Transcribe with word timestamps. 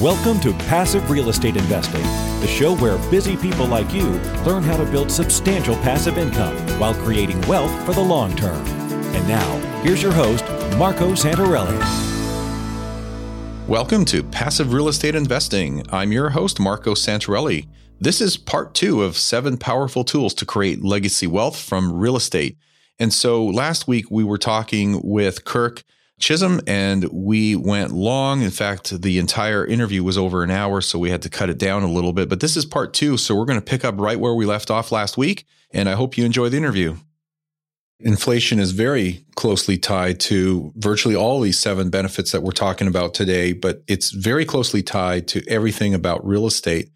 Welcome 0.00 0.40
to 0.40 0.52
Passive 0.52 1.08
Real 1.08 1.30
Estate 1.30 1.56
Investing, 1.56 2.02
the 2.42 2.46
show 2.46 2.76
where 2.76 2.98
busy 3.10 3.34
people 3.34 3.64
like 3.64 3.94
you 3.94 4.10
learn 4.44 4.62
how 4.62 4.76
to 4.76 4.84
build 4.84 5.10
substantial 5.10 5.74
passive 5.76 6.18
income 6.18 6.54
while 6.78 6.92
creating 6.92 7.40
wealth 7.48 7.72
for 7.86 7.94
the 7.94 8.02
long 8.02 8.36
term. 8.36 8.62
And 8.66 9.26
now, 9.26 9.80
here's 9.80 10.02
your 10.02 10.12
host, 10.12 10.44
Marco 10.76 11.12
Santarelli. 11.12 11.78
Welcome 13.66 14.04
to 14.04 14.22
Passive 14.22 14.74
Real 14.74 14.88
Estate 14.88 15.14
Investing. 15.14 15.82
I'm 15.88 16.12
your 16.12 16.28
host, 16.28 16.60
Marco 16.60 16.92
Santarelli. 16.92 17.66
This 17.98 18.20
is 18.20 18.36
part 18.36 18.74
two 18.74 19.02
of 19.02 19.16
seven 19.16 19.56
powerful 19.56 20.04
tools 20.04 20.34
to 20.34 20.44
create 20.44 20.84
legacy 20.84 21.26
wealth 21.26 21.58
from 21.58 21.90
real 21.90 22.16
estate. 22.16 22.58
And 22.98 23.14
so 23.14 23.46
last 23.46 23.88
week 23.88 24.10
we 24.10 24.24
were 24.24 24.36
talking 24.36 25.00
with 25.02 25.46
Kirk 25.46 25.84
Chisholm, 26.18 26.60
and 26.66 27.04
we 27.12 27.56
went 27.56 27.92
long. 27.92 28.42
In 28.42 28.50
fact, 28.50 29.02
the 29.02 29.18
entire 29.18 29.66
interview 29.66 30.02
was 30.02 30.16
over 30.16 30.42
an 30.42 30.50
hour, 30.50 30.80
so 30.80 30.98
we 30.98 31.10
had 31.10 31.22
to 31.22 31.28
cut 31.28 31.50
it 31.50 31.58
down 31.58 31.82
a 31.82 31.90
little 31.90 32.12
bit. 32.12 32.28
But 32.28 32.40
this 32.40 32.56
is 32.56 32.64
part 32.64 32.94
two, 32.94 33.16
so 33.16 33.34
we're 33.34 33.44
going 33.44 33.60
to 33.60 33.64
pick 33.64 33.84
up 33.84 33.96
right 33.98 34.18
where 34.18 34.34
we 34.34 34.46
left 34.46 34.70
off 34.70 34.92
last 34.92 35.18
week. 35.18 35.44
And 35.72 35.88
I 35.88 35.92
hope 35.92 36.16
you 36.16 36.24
enjoy 36.24 36.48
the 36.48 36.56
interview. 36.56 36.96
Inflation 38.00 38.58
is 38.58 38.72
very 38.72 39.24
closely 39.36 39.78
tied 39.78 40.20
to 40.20 40.72
virtually 40.76 41.16
all 41.16 41.40
these 41.40 41.58
seven 41.58 41.90
benefits 41.90 42.32
that 42.32 42.42
we're 42.42 42.52
talking 42.52 42.88
about 42.88 43.14
today, 43.14 43.52
but 43.52 43.82
it's 43.86 44.10
very 44.10 44.44
closely 44.44 44.82
tied 44.82 45.28
to 45.28 45.42
everything 45.48 45.94
about 45.94 46.26
real 46.26 46.46
estate. 46.46 46.90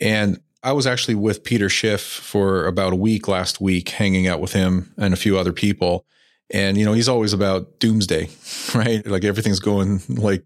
And 0.00 0.40
I 0.62 0.72
was 0.72 0.86
actually 0.86 1.16
with 1.16 1.44
Peter 1.44 1.68
Schiff 1.68 2.00
for 2.00 2.66
about 2.66 2.92
a 2.92 2.96
week 2.96 3.28
last 3.28 3.60
week, 3.60 3.90
hanging 3.90 4.26
out 4.26 4.40
with 4.40 4.52
him 4.52 4.94
and 4.96 5.12
a 5.12 5.18
few 5.18 5.36
other 5.36 5.52
people. 5.52 6.06
And, 6.54 6.78
you 6.78 6.84
know, 6.84 6.92
he's 6.92 7.08
always 7.08 7.32
about 7.32 7.80
doomsday, 7.80 8.28
right? 8.76 9.04
Like 9.04 9.24
everything's 9.24 9.58
going 9.58 10.00
like 10.08 10.44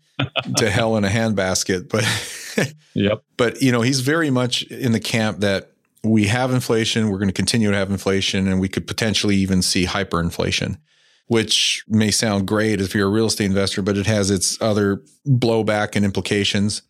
to 0.56 0.70
hell 0.70 0.96
in 0.96 1.04
a 1.04 1.08
handbasket. 1.08 1.90
But, 1.90 2.72
yep. 2.94 3.22
But, 3.36 3.60
you 3.60 3.70
know, 3.70 3.82
he's 3.82 4.00
very 4.00 4.30
much 4.30 4.62
in 4.62 4.92
the 4.92 5.00
camp 5.00 5.40
that 5.40 5.70
we 6.02 6.28
have 6.28 6.50
inflation, 6.50 7.10
we're 7.10 7.18
going 7.18 7.28
to 7.28 7.34
continue 7.34 7.70
to 7.70 7.76
have 7.76 7.90
inflation, 7.90 8.48
and 8.48 8.58
we 8.58 8.68
could 8.68 8.86
potentially 8.86 9.36
even 9.36 9.60
see 9.60 9.84
hyperinflation, 9.84 10.78
which 11.26 11.84
may 11.88 12.10
sound 12.10 12.48
great 12.48 12.80
if 12.80 12.94
you're 12.94 13.08
a 13.08 13.10
real 13.10 13.26
estate 13.26 13.46
investor, 13.46 13.82
but 13.82 13.98
it 13.98 14.06
has 14.06 14.30
its 14.30 14.56
other 14.62 15.02
blowback 15.26 15.94
and 15.94 16.06
implications. 16.06 16.80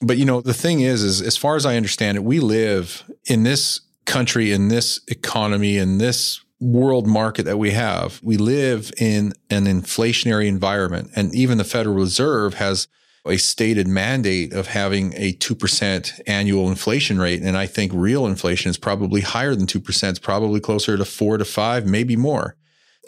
But, 0.00 0.18
you 0.18 0.24
know, 0.24 0.40
the 0.40 0.54
thing 0.54 0.82
is, 0.82 1.02
is 1.02 1.20
as 1.20 1.36
far 1.36 1.56
as 1.56 1.66
I 1.66 1.76
understand 1.76 2.16
it, 2.16 2.22
we 2.22 2.38
live 2.38 3.10
in 3.26 3.42
this 3.42 3.80
country, 4.04 4.52
in 4.52 4.68
this 4.68 5.00
economy, 5.08 5.78
in 5.78 5.98
this 5.98 6.44
world 6.60 7.06
market 7.06 7.44
that 7.44 7.58
we 7.58 7.70
have. 7.70 8.20
We 8.22 8.36
live 8.36 8.90
in 8.98 9.32
an 9.50 9.66
inflationary 9.66 10.46
environment, 10.46 11.10
and 11.14 11.34
even 11.34 11.58
the 11.58 11.64
Federal 11.64 11.94
Reserve 11.94 12.54
has 12.54 12.88
a 13.26 13.36
stated 13.36 13.86
mandate 13.86 14.52
of 14.52 14.68
having 14.68 15.12
a 15.14 15.34
2% 15.34 16.20
annual 16.26 16.68
inflation 16.68 17.18
rate. 17.20 17.42
And 17.42 17.56
I 17.56 17.66
think 17.66 17.92
real 17.94 18.26
inflation 18.26 18.70
is 18.70 18.78
probably 18.78 19.20
higher 19.20 19.54
than 19.54 19.66
2%. 19.66 20.10
It's 20.10 20.18
probably 20.18 20.60
closer 20.60 20.96
to 20.96 21.04
four 21.04 21.36
to 21.36 21.44
five, 21.44 21.86
maybe 21.86 22.16
more. 22.16 22.56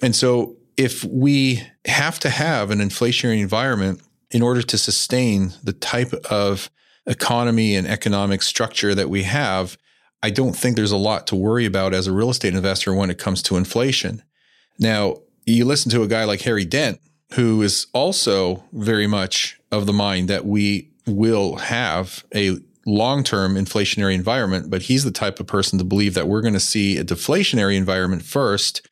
And 0.03 0.15
so 0.15 0.57
if 0.77 1.05
we 1.05 1.63
have 1.87 2.19
to 2.21 2.31
have 2.31 2.71
an 2.71 2.81
inflationary 2.81 3.41
environment 3.41 4.01
in 4.31 4.43
order 4.43 4.63
to 4.63 4.79
sustain 4.79 5.53
the 5.63 5.73
type 5.73 6.13
of 6.31 6.71
economy 7.07 7.75
and 7.75 7.87
economic 7.87 8.43
structure 8.43 8.95
that 8.95 9.11
we 9.11 9.25
have, 9.25 9.77
I 10.23 10.31
don't 10.31 10.55
think 10.55 10.77
there's 10.77 10.93
a 10.93 10.97
lot 10.97 11.27
to 11.29 11.37
worry 11.37 11.65
about 11.65 11.95
as 11.95 12.07
a 12.07 12.13
real 12.13 12.31
estate 12.31 12.55
investor 12.55 12.95
when 12.95 13.11
it 13.11 13.19
comes 13.19 13.43
to 13.43 13.57
inflation. 13.57 14.23
Now, 14.79 15.17
you 15.47 15.65
listen 15.65 15.91
to 15.93 16.03
a 16.03 16.09
guy 16.09 16.25
like 16.25 16.43
Harry 16.43 16.65
Dent, 16.65 17.01
who 17.35 17.63
is 17.63 17.87
also 17.93 18.65
very 18.73 19.07
much 19.07 19.59
of 19.71 19.87
the 19.87 19.93
mind 19.93 20.29
that 20.29 20.45
we 20.45 20.91
will 21.07 21.57
have 21.57 22.25
a 22.35 22.59
long 22.87 23.23
term 23.25 23.55
inflationary 23.55 24.15
environment, 24.15 24.71
but 24.71 24.83
he's 24.83 25.05
the 25.05 25.11
type 25.11 25.41
of 25.41 25.47
person 25.47 25.79
to 25.79 25.85
believe 25.85 26.15
that 26.15 26.29
we're 26.29 26.41
going 26.41 26.55
to 26.55 26.61
see 26.61 26.97
a 26.97 27.05
deflationary 27.05 27.77
environment 27.77 28.23
first. 28.23 28.87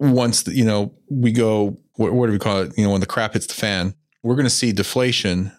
Once, 0.00 0.42
the, 0.42 0.54
you 0.54 0.64
know, 0.64 0.92
we 1.08 1.30
go, 1.30 1.78
what, 1.94 2.12
what 2.12 2.26
do 2.26 2.32
we 2.32 2.38
call 2.38 2.62
it? 2.62 2.76
You 2.76 2.84
know, 2.84 2.90
when 2.90 3.00
the 3.00 3.06
crap 3.06 3.34
hits 3.34 3.46
the 3.46 3.54
fan, 3.54 3.94
we're 4.22 4.34
going 4.34 4.44
to 4.44 4.50
see 4.50 4.72
deflation 4.72 5.52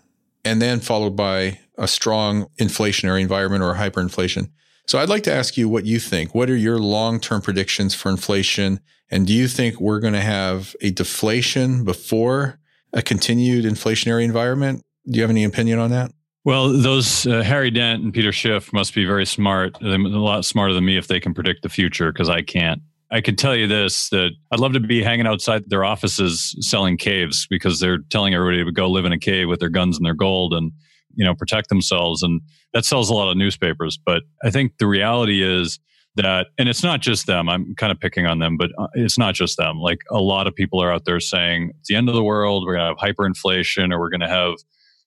and 0.43 0.61
then 0.61 0.79
followed 0.79 1.15
by 1.15 1.59
a 1.77 1.87
strong 1.87 2.47
inflationary 2.59 3.21
environment 3.21 3.63
or 3.63 3.75
hyperinflation. 3.75 4.49
So 4.87 4.99
I'd 4.99 5.09
like 5.09 5.23
to 5.23 5.33
ask 5.33 5.57
you 5.57 5.67
what 5.67 5.85
you 5.85 5.99
think. 5.99 6.35
What 6.35 6.49
are 6.49 6.55
your 6.55 6.77
long 6.77 7.19
term 7.19 7.41
predictions 7.41 7.95
for 7.95 8.09
inflation? 8.09 8.79
And 9.09 9.27
do 9.27 9.33
you 9.33 9.47
think 9.47 9.79
we're 9.79 9.99
going 9.99 10.13
to 10.13 10.21
have 10.21 10.75
a 10.81 10.91
deflation 10.91 11.83
before 11.83 12.59
a 12.93 13.01
continued 13.01 13.65
inflationary 13.65 14.23
environment? 14.23 14.83
Do 15.07 15.17
you 15.17 15.21
have 15.21 15.29
any 15.29 15.43
opinion 15.43 15.79
on 15.79 15.91
that? 15.91 16.11
Well, 16.43 16.69
those 16.69 17.25
uh, 17.25 17.41
Harry 17.41 17.71
Dent 17.71 18.03
and 18.03 18.13
Peter 18.13 18.31
Schiff 18.31 18.71
must 18.71 18.93
be 18.93 19.05
very 19.05 19.25
smart. 19.25 19.77
They're 19.81 19.95
a 19.95 19.97
lot 19.97 20.45
smarter 20.45 20.73
than 20.73 20.85
me 20.85 20.97
if 20.97 21.07
they 21.07 21.19
can 21.19 21.33
predict 21.33 21.63
the 21.63 21.69
future 21.69 22.11
because 22.11 22.29
I 22.29 22.43
can't. 22.43 22.81
I 23.11 23.21
can 23.21 23.35
tell 23.35 23.55
you 23.55 23.67
this 23.67 24.09
that 24.09 24.31
I'd 24.51 24.59
love 24.59 24.73
to 24.73 24.79
be 24.79 25.03
hanging 25.03 25.27
outside 25.27 25.69
their 25.69 25.83
offices 25.83 26.55
selling 26.59 26.97
caves 26.97 27.47
because 27.49 27.79
they're 27.79 27.99
telling 28.09 28.33
everybody 28.33 28.63
to 28.63 28.71
go 28.71 28.89
live 28.89 29.05
in 29.05 29.11
a 29.11 29.19
cave 29.19 29.47
with 29.47 29.59
their 29.59 29.69
guns 29.69 29.97
and 29.97 30.05
their 30.05 30.15
gold 30.15 30.53
and 30.53 30.71
you 31.15 31.25
know 31.25 31.33
protect 31.33 31.69
themselves 31.69 32.21
and 32.21 32.41
that 32.75 32.85
sells 32.85 33.09
a 33.09 33.13
lot 33.13 33.31
of 33.31 33.35
newspapers 33.35 33.97
but 34.05 34.21
i 34.43 34.51
think 34.51 34.73
the 34.77 34.85
reality 34.85 35.41
is 35.41 35.79
that 36.15 36.47
and 36.57 36.69
it's 36.69 36.83
not 36.83 37.01
just 37.01 37.25
them 37.25 37.49
i'm 37.49 37.73
kind 37.75 37.91
of 37.91 37.99
picking 37.99 38.25
on 38.25 38.39
them 38.39 38.57
but 38.57 38.71
uh, 38.77 38.87
it's 38.93 39.17
not 39.17 39.33
just 39.33 39.57
them. 39.57 39.79
Like 39.79 39.99
a 40.09 40.21
lot 40.21 40.47
of 40.47 40.55
people 40.55 40.81
are 40.81 40.91
out 40.91 41.05
there 41.05 41.19
saying 41.19 41.71
it's 41.79 41.89
the 41.89 41.95
end 41.95 42.09
of 42.09 42.15
the 42.15 42.23
world 42.23 42.63
we're 42.65 42.75
going 42.75 42.95
to 42.95 43.01
have 43.01 43.15
hyperinflation 43.15 43.91
or 43.93 43.99
we're 43.99 44.09
going 44.09 44.21
to 44.21 44.27
have 44.27 44.55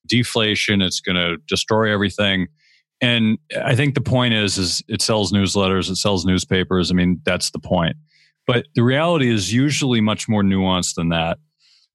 deflation 0.07 0.81
it's 0.81 1.01
going 1.01 1.17
to 1.17 1.37
destroy 1.47 1.93
everything. 1.93 2.49
And 3.01 3.39
i 3.63 3.75
think 3.75 3.95
the 3.95 4.01
point 4.01 4.35
is 4.35 4.59
is 4.59 4.83
it 4.89 5.01
sells 5.01 5.33
newsletters 5.33 5.91
it 5.91 5.97
sells 5.97 6.25
newspapers 6.25 6.91
i 6.91 6.95
mean 6.95 7.21
that's 7.25 7.51
the 7.51 7.61
point. 7.61 7.97
But 8.47 8.67
the 8.75 8.83
reality 8.83 9.31
is 9.31 9.53
usually 9.53 10.01
much 10.01 10.27
more 10.27 10.43
nuanced 10.43 10.95
than 10.95 11.11
that. 11.11 11.39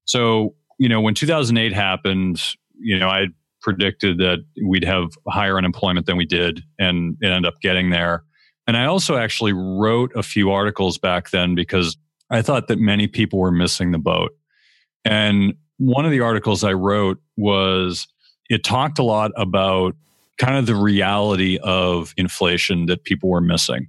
So 0.05 0.55
you 0.79 0.89
know 0.89 1.01
when 1.01 1.13
2008 1.13 1.73
happened 1.73 2.41
you 2.79 2.97
know 2.97 3.07
i 3.09 3.27
predicted 3.63 4.19
that 4.19 4.39
we'd 4.63 4.83
have 4.83 5.09
higher 5.27 5.57
unemployment 5.57 6.05
than 6.05 6.17
we 6.17 6.25
did, 6.25 6.61
and 6.77 7.17
ended 7.23 7.45
up 7.45 7.55
getting 7.61 7.89
there. 7.89 8.23
And 8.67 8.77
I 8.77 8.85
also 8.85 9.17
actually 9.17 9.53
wrote 9.53 10.11
a 10.15 10.21
few 10.23 10.51
articles 10.51 10.97
back 10.97 11.31
then 11.31 11.55
because 11.55 11.97
I 12.29 12.41
thought 12.41 12.67
that 12.67 12.79
many 12.79 13.07
people 13.07 13.39
were 13.39 13.51
missing 13.51 13.91
the 13.91 13.97
boat. 13.97 14.31
And 15.03 15.55
one 15.77 16.05
of 16.05 16.11
the 16.11 16.21
articles 16.21 16.63
I 16.63 16.73
wrote 16.73 17.19
was 17.35 18.07
it 18.49 18.63
talked 18.63 18.99
a 18.99 19.03
lot 19.03 19.31
about 19.35 19.95
kind 20.37 20.57
of 20.57 20.65
the 20.65 20.75
reality 20.75 21.59
of 21.61 22.13
inflation 22.17 22.85
that 22.87 23.03
people 23.03 23.29
were 23.29 23.41
missing. 23.41 23.87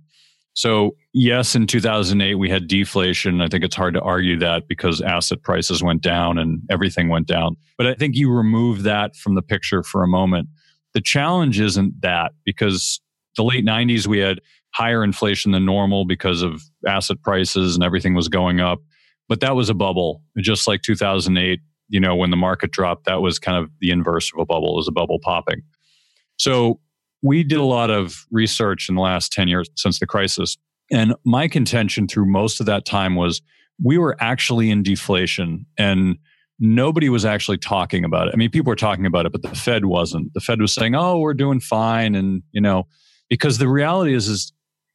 So, 0.55 0.97
yes, 1.13 1.57
in 1.57 1.67
2008, 1.67 2.37
we 2.37 2.49
had 2.49 2.69
deflation. 2.69 3.41
I 3.41 3.49
think 3.49 3.65
it's 3.65 3.75
hard 3.75 3.95
to 3.95 4.01
argue 4.01 4.39
that 4.39 4.69
because 4.69 5.01
asset 5.01 5.43
prices 5.43 5.83
went 5.83 6.01
down 6.01 6.39
and 6.39 6.63
everything 6.71 7.09
went 7.09 7.27
down. 7.27 7.57
But 7.77 7.89
I 7.89 7.95
think 7.95 8.15
you 8.15 8.31
remove 8.31 8.85
that 8.85 9.17
from 9.17 9.35
the 9.35 9.43
picture 9.43 9.83
for 9.83 10.05
a 10.05 10.09
moment. 10.09 10.49
The 10.95 11.01
challenge 11.01 11.59
isn't 11.59 12.01
that 12.03 12.33
because 12.45 13.01
the 13.37 13.43
late 13.43 13.65
90s, 13.65 14.07
we 14.07 14.19
had 14.19 14.41
higher 14.75 15.03
inflation 15.03 15.51
than 15.51 15.65
normal 15.65 16.05
because 16.05 16.43
of 16.43 16.63
asset 16.87 17.21
prices 17.23 17.75
and 17.75 17.83
everything 17.83 18.15
was 18.15 18.29
going 18.29 18.61
up. 18.61 18.79
But 19.29 19.41
that 19.41 19.57
was 19.57 19.71
a 19.71 19.75
bubble, 19.75 20.23
just 20.39 20.69
like 20.69 20.83
2008. 20.83 21.61
You 21.89 22.01
know, 22.01 22.15
when 22.15 22.31
the 22.31 22.37
market 22.37 22.71
dropped, 22.71 23.07
that 23.07 23.23
was 23.23 23.41
kind 23.41 23.59
of 23.59 23.71
the 23.81 23.91
inverse 23.91 24.31
of 24.33 24.41
a 24.41 24.47
bubble, 24.47 24.75
it 24.75 24.77
was 24.77 24.89
a 24.89 24.93
bubble 24.93 25.19
popping. 25.21 25.63
So 26.37 26.81
we 27.25 27.43
did 27.43 27.59
a 27.59 27.65
lot 27.65 27.91
of 27.91 28.27
research 28.31 28.91
in 28.91 28.97
the 28.97 29.01
last 29.01 29.33
10 29.33 29.49
years 29.49 29.69
since 29.77 29.99
the 29.99 30.07
crisis. 30.07 30.59
And 30.93 31.15
my 31.25 31.49
contention 31.49 32.07
through 32.07 32.27
most 32.27 32.61
of 32.61 32.67
that 32.67 32.85
time 32.85 33.17
was 33.17 33.41
we 33.83 33.97
were 33.97 34.15
actually 34.21 34.71
in 34.71 34.83
deflation 34.83 35.65
and 35.79 36.19
nobody 36.61 37.09
was 37.09 37.25
actually 37.25 37.57
talking 37.57 38.05
about 38.05 38.29
it. 38.29 38.35
I 38.35 38.37
mean, 38.37 38.51
people 38.51 38.71
were 38.71 38.77
talking 38.77 39.07
about 39.07 39.25
it, 39.25 39.33
but 39.33 39.41
the 39.41 39.55
Fed 39.55 39.87
wasn't. 39.87 40.35
The 40.35 40.41
Fed 40.41 40.61
was 40.61 40.75
saying, 40.75 40.95
oh, 40.95 41.19
we're 41.19 41.33
doing 41.33 41.61
fine. 41.61 42.15
And, 42.15 42.43
you 42.53 42.61
know, 42.61 42.87
because 43.31 43.57
the 43.57 43.69
reality 43.69 44.15
is, 44.15 44.29
is 44.29 44.53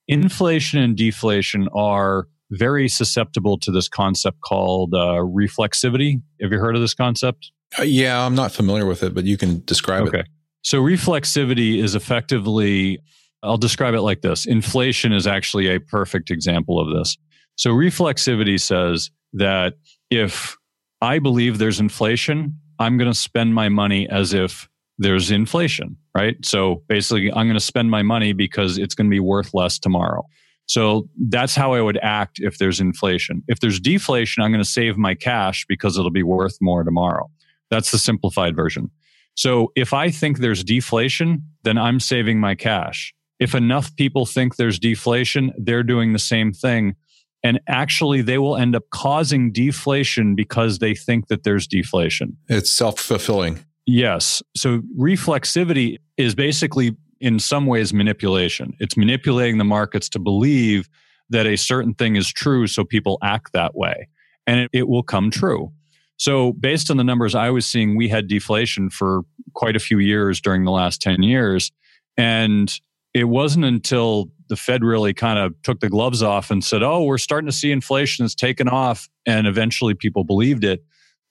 inflation 0.07 0.79
and 0.79 0.95
deflation 0.95 1.67
are 1.75 2.27
very 2.51 2.87
susceptible 2.87 3.57
to 3.57 3.71
this 3.71 3.89
concept 3.89 4.41
called 4.41 4.93
uh, 4.93 5.17
reflexivity. 5.17 6.21
Have 6.41 6.51
you 6.51 6.59
heard 6.59 6.75
of 6.75 6.81
this 6.81 6.93
concept? 6.93 7.51
Uh, 7.77 7.83
yeah, 7.83 8.23
I'm 8.23 8.35
not 8.35 8.51
familiar 8.51 8.85
with 8.85 9.01
it, 9.01 9.15
but 9.15 9.25
you 9.25 9.35
can 9.35 9.63
describe 9.65 10.07
okay. 10.07 10.19
it. 10.19 10.27
So, 10.61 10.81
reflexivity 10.81 11.81
is 11.81 11.95
effectively, 11.95 12.99
I'll 13.43 13.57
describe 13.57 13.93
it 13.93 14.01
like 14.01 14.21
this 14.21 14.45
inflation 14.45 15.13
is 15.13 15.27
actually 15.27 15.67
a 15.67 15.79
perfect 15.79 16.31
example 16.31 16.79
of 16.79 16.95
this. 16.95 17.17
So, 17.55 17.71
reflexivity 17.71 18.59
says 18.59 19.11
that 19.33 19.75
if 20.09 20.57
I 21.01 21.19
believe 21.19 21.57
there's 21.57 21.79
inflation, 21.79 22.59
I'm 22.79 22.97
going 22.97 23.11
to 23.11 23.17
spend 23.17 23.55
my 23.55 23.69
money 23.69 24.09
as 24.09 24.33
if 24.33 24.67
there's 24.97 25.31
inflation, 25.31 25.97
right? 26.15 26.35
So, 26.45 26.83
basically, 26.87 27.31
I'm 27.31 27.47
going 27.47 27.53
to 27.53 27.59
spend 27.59 27.89
my 27.89 28.03
money 28.03 28.33
because 28.33 28.77
it's 28.77 28.95
going 28.95 29.07
to 29.07 29.13
be 29.13 29.19
worth 29.19 29.53
less 29.53 29.79
tomorrow. 29.79 30.25
So 30.69 31.09
that's 31.17 31.55
how 31.55 31.73
I 31.73 31.81
would 31.81 31.97
act 32.03 32.37
if 32.41 32.59
there's 32.59 32.79
inflation. 32.79 33.41
If 33.47 33.59
there's 33.59 33.79
deflation, 33.79 34.43
I'm 34.43 34.51
going 34.51 34.63
to 34.63 34.69
save 34.69 34.97
my 34.97 35.15
cash 35.15 35.65
because 35.67 35.97
it'll 35.97 36.11
be 36.11 36.21
worth 36.21 36.57
more 36.61 36.83
tomorrow. 36.83 37.27
That's 37.71 37.89
the 37.89 37.97
simplified 37.97 38.55
version. 38.55 38.91
So 39.39 39.71
if 39.73 39.93
I 39.93 40.11
think 40.11 40.39
there's 40.39 40.65
deflation, 40.65 41.43
then 41.63 41.77
I'm 41.77 42.01
saving 42.01 42.41
my 42.41 42.55
cash. 42.55 43.13
If 43.39 43.55
enough 43.55 43.95
people 43.95 44.25
think 44.25 44.57
there's 44.57 44.77
deflation, 44.77 45.53
they're 45.57 45.81
doing 45.81 46.11
the 46.11 46.19
same 46.19 46.51
thing. 46.51 46.97
And 47.41 47.61
actually, 47.65 48.21
they 48.21 48.37
will 48.37 48.57
end 48.57 48.75
up 48.75 48.89
causing 48.91 49.53
deflation 49.53 50.35
because 50.35 50.79
they 50.79 50.93
think 50.93 51.27
that 51.27 51.43
there's 51.43 51.67
deflation. 51.67 52.35
It's 52.49 52.69
self 52.69 52.99
fulfilling. 52.99 53.63
Yes. 53.85 54.43
So 54.57 54.81
reflexivity 54.99 55.99
is 56.17 56.35
basically, 56.35 56.97
in 57.21 57.39
some 57.39 57.65
ways, 57.65 57.93
manipulation. 57.93 58.75
It's 58.81 58.97
manipulating 58.97 59.57
the 59.57 59.63
markets 59.63 60.09
to 60.09 60.19
believe 60.19 60.89
that 61.29 61.47
a 61.47 61.55
certain 61.55 61.93
thing 61.93 62.17
is 62.17 62.27
true 62.27 62.67
so 62.67 62.83
people 62.83 63.17
act 63.23 63.53
that 63.53 63.73
way. 63.73 64.09
And 64.45 64.59
it, 64.59 64.69
it 64.73 64.89
will 64.89 65.03
come 65.03 65.31
true. 65.31 65.71
So, 66.19 66.51
based 66.51 66.91
on 66.91 66.97
the 66.97 67.03
numbers 67.03 67.33
I 67.33 67.49
was 67.49 67.65
seeing, 67.65 67.95
we 67.95 68.09
had 68.09 68.27
deflation 68.27 68.89
for 68.89 69.21
quite 69.53 69.77
a 69.77 69.79
few 69.79 69.99
years 69.99 70.41
during 70.41 70.65
the 70.65 70.71
last 70.71 71.01
10 71.01 71.23
years. 71.23 71.71
And 72.17 72.71
it 73.13 73.23
wasn't 73.23 73.63
until 73.63 74.29
the 74.49 74.57
Fed 74.57 74.83
really 74.83 75.13
kind 75.13 75.39
of 75.39 75.53
took 75.63 75.79
the 75.79 75.87
gloves 75.87 76.21
off 76.21 76.51
and 76.51 76.61
said, 76.61 76.83
oh, 76.83 77.03
we're 77.03 77.17
starting 77.17 77.47
to 77.47 77.55
see 77.55 77.71
inflation 77.71 78.25
is 78.25 78.35
taken 78.35 78.67
off. 78.67 79.07
And 79.25 79.47
eventually 79.47 79.93
people 79.93 80.25
believed 80.25 80.65
it. 80.65 80.83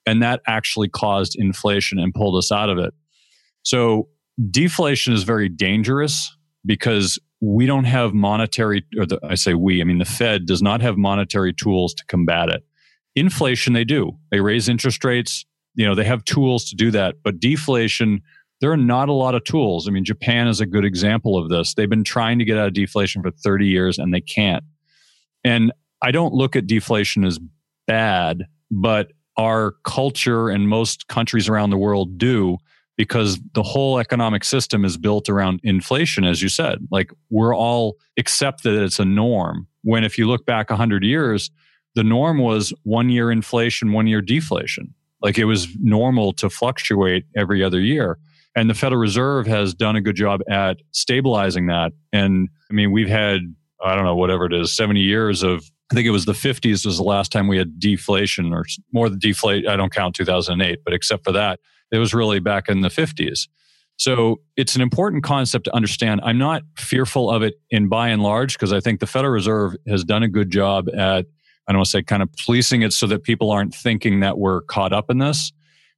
And 0.07 0.23
that 0.23 0.41
actually 0.47 0.89
caused 0.89 1.35
inflation 1.37 1.99
and 1.99 2.11
pulled 2.11 2.35
us 2.35 2.51
out 2.51 2.69
of 2.69 2.79
it. 2.79 2.93
So, 3.61 4.09
deflation 4.49 5.13
is 5.13 5.21
very 5.21 5.49
dangerous 5.49 6.35
because 6.65 7.19
we 7.41 7.67
don't 7.67 7.83
have 7.83 8.15
monetary, 8.15 8.85
or 8.97 9.05
the, 9.05 9.19
I 9.23 9.35
say 9.35 9.53
we, 9.53 9.81
I 9.81 9.83
mean, 9.83 9.99
the 9.99 10.05
Fed 10.05 10.47
does 10.47 10.63
not 10.63 10.81
have 10.81 10.97
monetary 10.97 11.53
tools 11.53 11.93
to 11.93 12.05
combat 12.05 12.49
it. 12.49 12.63
Inflation, 13.15 13.73
they 13.73 13.83
do. 13.83 14.11
They 14.31 14.39
raise 14.39 14.69
interest 14.69 15.03
rates. 15.03 15.45
You 15.75 15.85
know, 15.85 15.95
they 15.95 16.03
have 16.03 16.23
tools 16.25 16.69
to 16.69 16.75
do 16.75 16.91
that. 16.91 17.15
But 17.23 17.39
deflation, 17.39 18.21
there 18.61 18.71
are 18.71 18.77
not 18.77 19.09
a 19.09 19.13
lot 19.13 19.35
of 19.35 19.43
tools. 19.43 19.87
I 19.87 19.91
mean, 19.91 20.05
Japan 20.05 20.47
is 20.47 20.59
a 20.59 20.65
good 20.65 20.85
example 20.85 21.37
of 21.37 21.49
this. 21.49 21.73
They've 21.73 21.89
been 21.89 22.03
trying 22.03 22.39
to 22.39 22.45
get 22.45 22.57
out 22.57 22.67
of 22.67 22.73
deflation 22.73 23.21
for 23.21 23.31
30 23.31 23.67
years 23.67 23.97
and 23.97 24.13
they 24.13 24.21
can't. 24.21 24.63
And 25.43 25.71
I 26.01 26.11
don't 26.11 26.33
look 26.33 26.55
at 26.55 26.67
deflation 26.67 27.23
as 27.23 27.39
bad, 27.87 28.45
but 28.71 29.11
our 29.37 29.75
culture 29.85 30.49
and 30.49 30.67
most 30.67 31.07
countries 31.07 31.47
around 31.47 31.69
the 31.69 31.77
world 31.77 32.17
do 32.17 32.57
because 32.97 33.39
the 33.53 33.63
whole 33.63 33.97
economic 33.97 34.43
system 34.43 34.83
is 34.83 34.97
built 34.97 35.29
around 35.29 35.61
inflation, 35.63 36.25
as 36.25 36.41
you 36.41 36.49
said. 36.49 36.85
Like 36.91 37.11
we're 37.29 37.55
all 37.55 37.95
accept 38.17 38.63
that 38.63 38.73
it's 38.83 38.99
a 38.99 39.05
norm. 39.05 39.67
When 39.83 40.03
if 40.03 40.17
you 40.17 40.27
look 40.27 40.45
back 40.45 40.69
100 40.69 41.05
years, 41.05 41.49
the 41.95 42.03
norm 42.03 42.39
was 42.39 42.73
one 42.83 43.09
year 43.09 43.31
inflation, 43.31 43.93
one 43.93 44.07
year 44.07 44.21
deflation. 44.21 44.93
Like 45.21 45.37
it 45.37 45.45
was 45.45 45.67
normal 45.79 46.33
to 46.33 46.49
fluctuate 46.49 47.25
every 47.35 47.63
other 47.63 47.79
year. 47.79 48.17
And 48.55 48.69
the 48.69 48.73
Federal 48.73 49.01
Reserve 49.01 49.47
has 49.47 49.73
done 49.73 49.95
a 49.95 50.01
good 50.01 50.15
job 50.15 50.41
at 50.49 50.77
stabilizing 50.91 51.67
that. 51.67 51.91
And 52.11 52.49
I 52.69 52.73
mean, 52.73 52.91
we've 52.91 53.09
had, 53.09 53.41
I 53.83 53.95
don't 53.95 54.05
know, 54.05 54.15
whatever 54.15 54.45
it 54.45 54.53
is, 54.53 54.75
70 54.75 54.99
years 54.99 55.43
of, 55.43 55.69
I 55.91 55.95
think 55.95 56.07
it 56.07 56.11
was 56.11 56.25
the 56.25 56.33
50s 56.33 56.85
was 56.85 56.97
the 56.97 57.03
last 57.03 57.31
time 57.31 57.47
we 57.47 57.57
had 57.57 57.79
deflation 57.79 58.53
or 58.53 58.65
more 58.93 59.09
than 59.09 59.19
deflate. 59.19 59.67
I 59.67 59.75
don't 59.75 59.93
count 59.93 60.15
2008, 60.15 60.79
but 60.83 60.93
except 60.93 61.23
for 61.23 61.31
that, 61.31 61.59
it 61.91 61.97
was 61.97 62.13
really 62.13 62.39
back 62.39 62.69
in 62.69 62.81
the 62.81 62.89
50s. 62.89 63.47
So 63.97 64.39
it's 64.55 64.75
an 64.75 64.81
important 64.81 65.23
concept 65.23 65.65
to 65.65 65.75
understand. 65.75 66.21
I'm 66.23 66.37
not 66.37 66.63
fearful 66.77 67.29
of 67.29 67.41
it 67.41 67.55
in 67.69 67.89
by 67.89 68.09
and 68.09 68.23
large 68.23 68.53
because 68.53 68.71
I 68.71 68.79
think 68.79 69.01
the 69.01 69.07
Federal 69.07 69.33
Reserve 69.33 69.75
has 69.87 70.05
done 70.05 70.23
a 70.23 70.29
good 70.29 70.49
job 70.51 70.87
at 70.95 71.25
I 71.69 71.71
don't 71.71 71.81
want 71.81 71.85
to 71.85 71.91
say 71.91 72.01
kind 72.01 72.23
of 72.23 72.29
policing 72.33 72.81
it 72.81 72.93
so 72.93 73.05
that 73.07 73.23
people 73.23 73.51
aren't 73.51 73.75
thinking 73.75 74.21
that 74.21 74.39
we're 74.39 74.61
caught 74.61 74.91
up 74.91 75.11
in 75.11 75.19
this. 75.19 75.51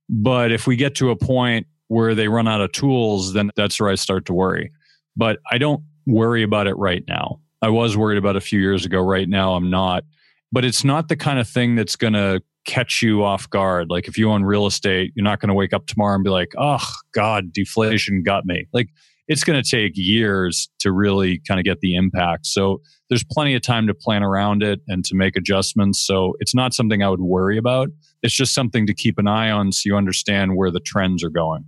But 0.09 0.51
if 0.51 0.67
we 0.67 0.75
get 0.75 0.95
to 0.95 1.11
a 1.11 1.15
point 1.15 1.65
where 1.87 2.13
they 2.13 2.27
run 2.27 2.45
out 2.45 2.59
of 2.59 2.73
tools, 2.73 3.31
then 3.31 3.51
that's 3.55 3.79
where 3.79 3.89
I 3.89 3.95
start 3.95 4.25
to 4.25 4.33
worry. 4.33 4.69
But 5.15 5.39
I 5.49 5.57
don't 5.57 5.81
worry 6.05 6.43
about 6.43 6.67
it 6.67 6.75
right 6.75 7.03
now. 7.07 7.39
I 7.61 7.69
was 7.69 7.95
worried 7.95 8.17
about 8.17 8.35
a 8.35 8.41
few 8.41 8.59
years 8.59 8.85
ago. 8.85 8.99
Right 8.99 9.29
now, 9.29 9.53
I'm 9.53 9.69
not. 9.69 10.03
But 10.51 10.65
it's 10.65 10.83
not 10.83 11.07
the 11.07 11.15
kind 11.15 11.39
of 11.39 11.47
thing 11.47 11.75
that's 11.75 11.95
going 11.95 12.13
to 12.13 12.41
catch 12.65 13.01
you 13.01 13.23
off 13.23 13.49
guard. 13.49 13.89
Like 13.89 14.09
if 14.09 14.17
you 14.17 14.29
own 14.29 14.43
real 14.43 14.65
estate, 14.65 15.13
you're 15.15 15.23
not 15.23 15.39
going 15.39 15.47
to 15.47 15.53
wake 15.53 15.71
up 15.71 15.85
tomorrow 15.85 16.15
and 16.15 16.23
be 16.23 16.29
like, 16.29 16.51
oh, 16.57 16.85
God, 17.13 17.53
deflation 17.53 18.23
got 18.23 18.45
me. 18.45 18.67
Like 18.73 18.89
it's 19.31 19.45
going 19.45 19.63
to 19.63 19.67
take 19.67 19.93
years 19.95 20.69
to 20.79 20.91
really 20.91 21.39
kind 21.47 21.57
of 21.57 21.63
get 21.63 21.79
the 21.79 21.95
impact. 21.95 22.45
So 22.45 22.81
there's 23.07 23.23
plenty 23.23 23.55
of 23.55 23.61
time 23.61 23.87
to 23.87 23.93
plan 23.93 24.23
around 24.23 24.61
it 24.61 24.81
and 24.89 25.05
to 25.05 25.15
make 25.15 25.37
adjustments. 25.37 26.05
So 26.05 26.35
it's 26.41 26.53
not 26.53 26.73
something 26.73 27.01
I 27.01 27.07
would 27.07 27.21
worry 27.21 27.57
about. 27.57 27.87
It's 28.23 28.33
just 28.33 28.53
something 28.53 28.85
to 28.87 28.93
keep 28.93 29.17
an 29.17 29.29
eye 29.29 29.49
on 29.49 29.71
so 29.71 29.83
you 29.85 29.95
understand 29.95 30.57
where 30.57 30.69
the 30.69 30.81
trends 30.81 31.23
are 31.23 31.29
going. 31.29 31.63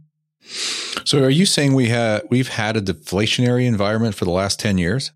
So 1.06 1.24
are 1.24 1.30
you 1.30 1.46
saying 1.46 1.74
we 1.74 1.88
had 1.88 2.24
we've 2.30 2.50
had 2.50 2.76
a 2.76 2.82
deflationary 2.82 3.66
environment 3.66 4.14
for 4.14 4.26
the 4.26 4.32
last 4.32 4.60
10 4.60 4.78
years? 4.78 5.14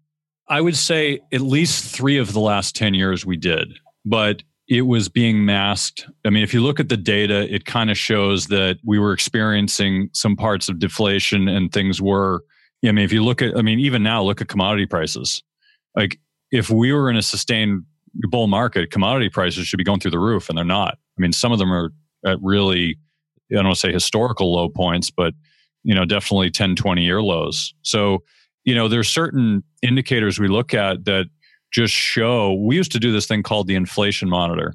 I 0.47 0.61
would 0.61 0.77
say 0.77 1.19
at 1.33 1.41
least 1.41 1.93
3 1.93 2.17
of 2.17 2.31
the 2.31 2.39
last 2.39 2.77
10 2.77 2.93
years 2.93 3.25
we 3.25 3.35
did. 3.35 3.73
But 4.05 4.43
it 4.67 4.81
was 4.81 5.07
being 5.07 5.45
masked. 5.45 6.05
I 6.25 6.29
mean, 6.29 6.43
if 6.43 6.53
you 6.53 6.61
look 6.61 6.79
at 6.79 6.89
the 6.89 6.97
data, 6.97 7.53
it 7.53 7.65
kind 7.65 7.89
of 7.89 7.97
shows 7.97 8.47
that 8.47 8.79
we 8.83 8.99
were 8.99 9.13
experiencing 9.13 10.09
some 10.13 10.35
parts 10.35 10.67
of 10.67 10.79
deflation 10.79 11.47
and 11.47 11.71
things 11.71 12.01
were. 12.01 12.43
I 12.85 12.91
mean, 12.91 13.05
if 13.05 13.11
you 13.11 13.23
look 13.23 13.41
at, 13.41 13.57
I 13.57 13.61
mean, 13.61 13.79
even 13.79 14.03
now, 14.03 14.21
look 14.21 14.39
at 14.41 14.49
commodity 14.49 14.85
prices. 14.85 15.41
Like, 15.95 16.19
if 16.51 16.69
we 16.69 16.93
were 16.93 17.09
in 17.09 17.17
a 17.17 17.21
sustained 17.21 17.83
bull 18.29 18.47
market, 18.47 18.91
commodity 18.91 19.29
prices 19.29 19.67
should 19.67 19.77
be 19.77 19.83
going 19.83 19.99
through 19.99 20.11
the 20.11 20.19
roof, 20.19 20.47
and 20.47 20.57
they're 20.57 20.65
not. 20.65 20.97
I 21.17 21.21
mean, 21.21 21.33
some 21.33 21.51
of 21.51 21.59
them 21.59 21.71
are 21.73 21.91
at 22.25 22.37
really, 22.41 22.97
I 23.51 23.55
don't 23.55 23.65
want 23.65 23.75
to 23.75 23.79
say 23.79 23.91
historical 23.91 24.53
low 24.53 24.69
points, 24.69 25.09
but, 25.09 25.33
you 25.83 25.95
know, 25.95 26.05
definitely 26.05 26.51
10, 26.51 26.75
20 26.75 27.03
year 27.03 27.21
lows. 27.21 27.73
So, 27.81 28.23
you 28.63 28.75
know, 28.75 28.87
there's 28.87 29.09
certain 29.09 29.63
indicators 29.81 30.39
we 30.39 30.47
look 30.47 30.73
at 30.73 31.05
that 31.05 31.27
just 31.71 31.93
show 31.93 32.53
we 32.53 32.75
used 32.75 32.91
to 32.93 32.99
do 32.99 33.11
this 33.11 33.25
thing 33.25 33.43
called 33.43 33.67
the 33.67 33.75
inflation 33.75 34.29
monitor. 34.29 34.73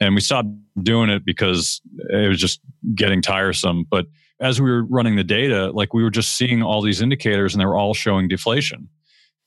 And 0.00 0.14
we 0.14 0.20
stopped 0.20 0.48
doing 0.82 1.10
it 1.10 1.24
because 1.24 1.80
it 2.08 2.28
was 2.28 2.38
just 2.38 2.60
getting 2.94 3.20
tiresome. 3.20 3.84
But 3.90 4.06
as 4.40 4.60
we 4.60 4.70
were 4.70 4.84
running 4.84 5.16
the 5.16 5.24
data 5.24 5.70
like 5.70 5.92
we 5.92 6.02
were 6.02 6.10
just 6.10 6.36
seeing 6.36 6.62
all 6.62 6.80
these 6.80 7.02
indicators 7.02 7.54
and 7.54 7.60
they 7.60 7.66
were 7.66 7.76
all 7.76 7.94
showing 7.94 8.28
deflation. 8.28 8.88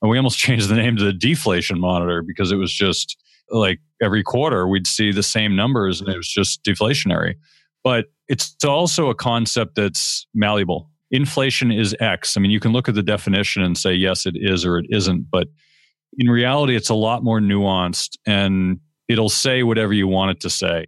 And 0.01 0.11
we 0.11 0.17
almost 0.17 0.37
changed 0.39 0.69
the 0.69 0.75
name 0.75 0.95
to 0.97 1.03
the 1.03 1.13
deflation 1.13 1.79
monitor 1.79 2.21
because 2.21 2.51
it 2.51 2.57
was 2.57 2.71
just 2.71 3.17
like 3.49 3.79
every 4.01 4.23
quarter 4.23 4.67
we'd 4.67 4.87
see 4.87 5.11
the 5.11 5.23
same 5.23 5.55
numbers 5.55 5.99
and 5.99 6.09
it 6.09 6.17
was 6.17 6.29
just 6.29 6.63
deflationary. 6.63 7.35
But 7.83 8.05
it's 8.29 8.55
also 8.63 9.09
a 9.09 9.15
concept 9.15 9.75
that's 9.75 10.25
malleable. 10.33 10.89
Inflation 11.11 11.71
is 11.71 11.95
x. 11.99 12.37
I 12.37 12.39
mean 12.39 12.51
you 12.51 12.59
can 12.59 12.71
look 12.71 12.87
at 12.87 12.95
the 12.95 13.03
definition 13.03 13.63
and 13.63 13.77
say 13.77 13.93
yes 13.93 14.25
it 14.25 14.35
is 14.37 14.65
or 14.65 14.77
it 14.77 14.85
isn't 14.89 15.29
but 15.31 15.47
in 16.17 16.29
reality, 16.29 16.75
it's 16.75 16.89
a 16.89 16.95
lot 16.95 17.23
more 17.23 17.39
nuanced 17.39 18.17
and 18.25 18.79
it'll 19.07 19.29
say 19.29 19.63
whatever 19.63 19.93
you 19.93 20.07
want 20.07 20.31
it 20.31 20.39
to 20.41 20.49
say. 20.49 20.85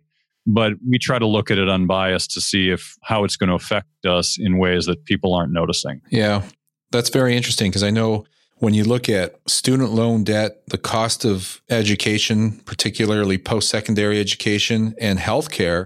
But 0.48 0.74
we 0.88 1.00
try 1.00 1.18
to 1.18 1.26
look 1.26 1.50
at 1.50 1.58
it 1.58 1.68
unbiased 1.68 2.32
to 2.32 2.42
see 2.42 2.70
if 2.70 2.96
how 3.02 3.24
it's 3.24 3.36
going 3.36 3.50
to 3.50 3.56
affect 3.56 4.06
us 4.06 4.38
in 4.40 4.60
ways 4.60 4.86
that 4.86 5.06
people 5.06 5.34
aren't 5.34 5.52
noticing. 5.52 6.02
Yeah, 6.12 6.44
that's 6.92 7.10
very 7.10 7.36
interesting 7.36 7.72
because 7.72 7.84
I 7.84 7.90
know 7.90 8.26
when 8.58 8.74
you 8.74 8.84
look 8.84 9.10
at 9.10 9.38
student 9.50 9.92
loan 9.92 10.24
debt, 10.24 10.68
the 10.68 10.78
cost 10.78 11.26
of 11.26 11.62
education, 11.70 12.62
particularly 12.66 13.38
post 13.38 13.70
secondary 13.70 14.20
education 14.20 14.94
and 15.00 15.20
healthcare, 15.20 15.86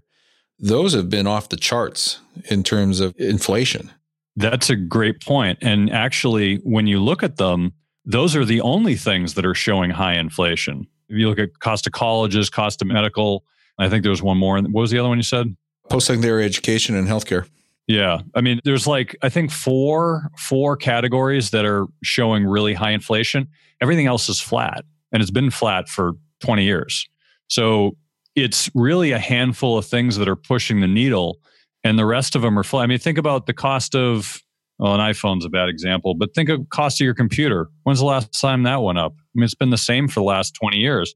those 0.59 0.93
have 0.93 1.09
been 1.09 1.25
off 1.25 1.49
the 1.49 1.57
charts 1.57 2.19
in 2.49 2.63
terms 2.63 2.99
of 2.99 3.15
inflation. 3.17 3.91
That's 4.35 4.69
a 4.69 4.75
great 4.75 5.21
point. 5.21 5.57
And 5.61 5.91
actually, 5.91 6.57
when 6.57 6.85
you 6.85 6.99
look 6.99 7.23
at 7.23 7.37
them, 7.37 7.73
those 8.09 8.35
are 8.35 8.43
the 8.43 8.59
only 8.61 8.95
things 8.95 9.35
that 9.35 9.45
are 9.45 9.53
showing 9.53 9.91
high 9.91 10.15
inflation. 10.15 10.87
If 11.09 11.17
you 11.17 11.29
look 11.29 11.37
at 11.37 11.59
cost 11.59 11.85
of 11.85 11.93
colleges, 11.93 12.49
cost 12.49 12.81
of 12.81 12.87
medical, 12.87 13.43
I 13.77 13.87
think 13.87 14.01
there 14.01 14.09
was 14.09 14.23
one 14.23 14.37
more. 14.37 14.59
What 14.59 14.81
was 14.81 14.89
the 14.89 14.97
other 14.97 15.09
one 15.09 15.19
you 15.19 15.23
said? 15.23 15.55
Post 15.89 16.07
secondary 16.07 16.43
education 16.43 16.95
and 16.95 17.07
healthcare. 17.07 17.47
Yeah. 17.87 18.21
I 18.33 18.41
mean, 18.41 18.61
there's 18.63 18.87
like, 18.87 19.15
I 19.21 19.29
think 19.29 19.51
four, 19.51 20.31
four 20.37 20.75
categories 20.75 21.51
that 21.51 21.65
are 21.65 21.85
showing 22.03 22.45
really 22.47 22.73
high 22.73 22.91
inflation. 22.91 23.47
Everything 23.79 24.07
else 24.07 24.27
is 24.27 24.41
flat 24.41 24.85
and 25.11 25.21
it's 25.21 25.31
been 25.31 25.51
flat 25.51 25.87
for 25.87 26.13
20 26.39 26.63
years. 26.63 27.07
So 27.47 27.95
it's 28.35 28.71
really 28.73 29.11
a 29.11 29.19
handful 29.19 29.77
of 29.77 29.85
things 29.85 30.17
that 30.17 30.27
are 30.27 30.35
pushing 30.35 30.79
the 30.79 30.87
needle 30.87 31.37
and 31.83 31.97
the 31.97 32.05
rest 32.05 32.35
of 32.35 32.41
them 32.41 32.57
are 32.57 32.63
flat. 32.63 32.83
I 32.83 32.87
mean, 32.87 32.99
think 32.99 33.19
about 33.19 33.45
the 33.45 33.53
cost 33.53 33.93
of 33.95 34.41
well, 34.79 34.95
an 34.95 35.01
iPhone's 35.01 35.45
a 35.45 35.49
bad 35.49 35.67
example, 35.67 36.15
but 36.15 36.33
think 36.33 36.49
of 36.49 36.67
cost 36.69 37.01
of 37.01 37.05
your 37.05 37.13
computer. 37.13 37.67
When's 37.83 37.99
the 37.99 38.05
last 38.05 38.39
time 38.39 38.63
that 38.63 38.81
went 38.81 38.97
up? 38.97 39.13
I 39.17 39.23
mean, 39.35 39.43
it's 39.43 39.53
been 39.53 39.69
the 39.69 39.77
same 39.77 40.07
for 40.07 40.21
the 40.21 40.25
last 40.25 40.55
20 40.55 40.77
years. 40.77 41.13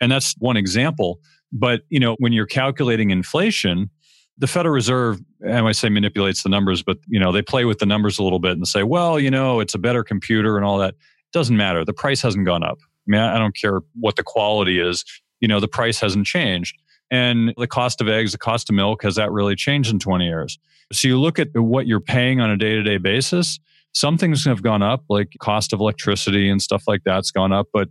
And 0.00 0.10
that's 0.10 0.34
one 0.38 0.56
example. 0.56 1.20
But, 1.52 1.82
you 1.88 2.00
know, 2.00 2.16
when 2.18 2.32
you're 2.32 2.46
calculating 2.46 3.10
inflation, 3.10 3.88
the 4.36 4.48
Federal 4.48 4.74
Reserve, 4.74 5.20
I 5.48 5.62
might 5.62 5.76
say 5.76 5.88
manipulates 5.88 6.42
the 6.42 6.48
numbers, 6.48 6.82
but, 6.82 6.98
you 7.06 7.20
know, 7.20 7.30
they 7.30 7.42
play 7.42 7.64
with 7.64 7.78
the 7.78 7.86
numbers 7.86 8.18
a 8.18 8.24
little 8.24 8.40
bit 8.40 8.52
and 8.52 8.66
say, 8.66 8.82
well, 8.82 9.20
you 9.20 9.30
know, 9.30 9.60
it's 9.60 9.74
a 9.74 9.78
better 9.78 10.02
computer 10.02 10.56
and 10.56 10.66
all 10.66 10.78
that. 10.78 10.94
It 10.94 11.32
doesn't 11.32 11.56
matter. 11.56 11.84
The 11.84 11.92
price 11.92 12.20
hasn't 12.20 12.44
gone 12.44 12.64
up. 12.64 12.78
I 12.82 13.06
mean, 13.06 13.20
I 13.20 13.38
don't 13.38 13.56
care 13.56 13.82
what 13.94 14.16
the 14.16 14.24
quality 14.24 14.80
is. 14.80 15.04
You 15.38 15.46
know, 15.46 15.60
the 15.60 15.68
price 15.68 16.00
hasn't 16.00 16.26
changed. 16.26 16.76
And 17.10 17.54
the 17.56 17.66
cost 17.66 18.00
of 18.00 18.08
eggs, 18.08 18.32
the 18.32 18.38
cost 18.38 18.68
of 18.70 18.74
milk, 18.74 19.02
has 19.02 19.14
that 19.16 19.30
really 19.30 19.54
changed 19.54 19.92
in 19.92 19.98
20 19.98 20.26
years? 20.26 20.58
So 20.92 21.08
you 21.08 21.20
look 21.20 21.38
at 21.38 21.48
what 21.54 21.86
you're 21.86 22.00
paying 22.00 22.40
on 22.40 22.50
a 22.50 22.56
day 22.56 22.74
to 22.74 22.82
day 22.82 22.98
basis. 22.98 23.58
Some 23.92 24.18
things 24.18 24.44
have 24.44 24.62
gone 24.62 24.82
up, 24.82 25.04
like 25.08 25.32
cost 25.40 25.72
of 25.72 25.80
electricity 25.80 26.48
and 26.48 26.60
stuff 26.60 26.84
like 26.86 27.02
that's 27.04 27.30
gone 27.30 27.52
up. 27.52 27.68
But 27.72 27.88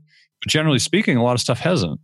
generally 0.48 0.80
speaking, 0.80 1.18
a 1.18 1.24
lot 1.24 1.34
of 1.34 1.40
stuff 1.40 1.60
hasn't. 1.60 2.00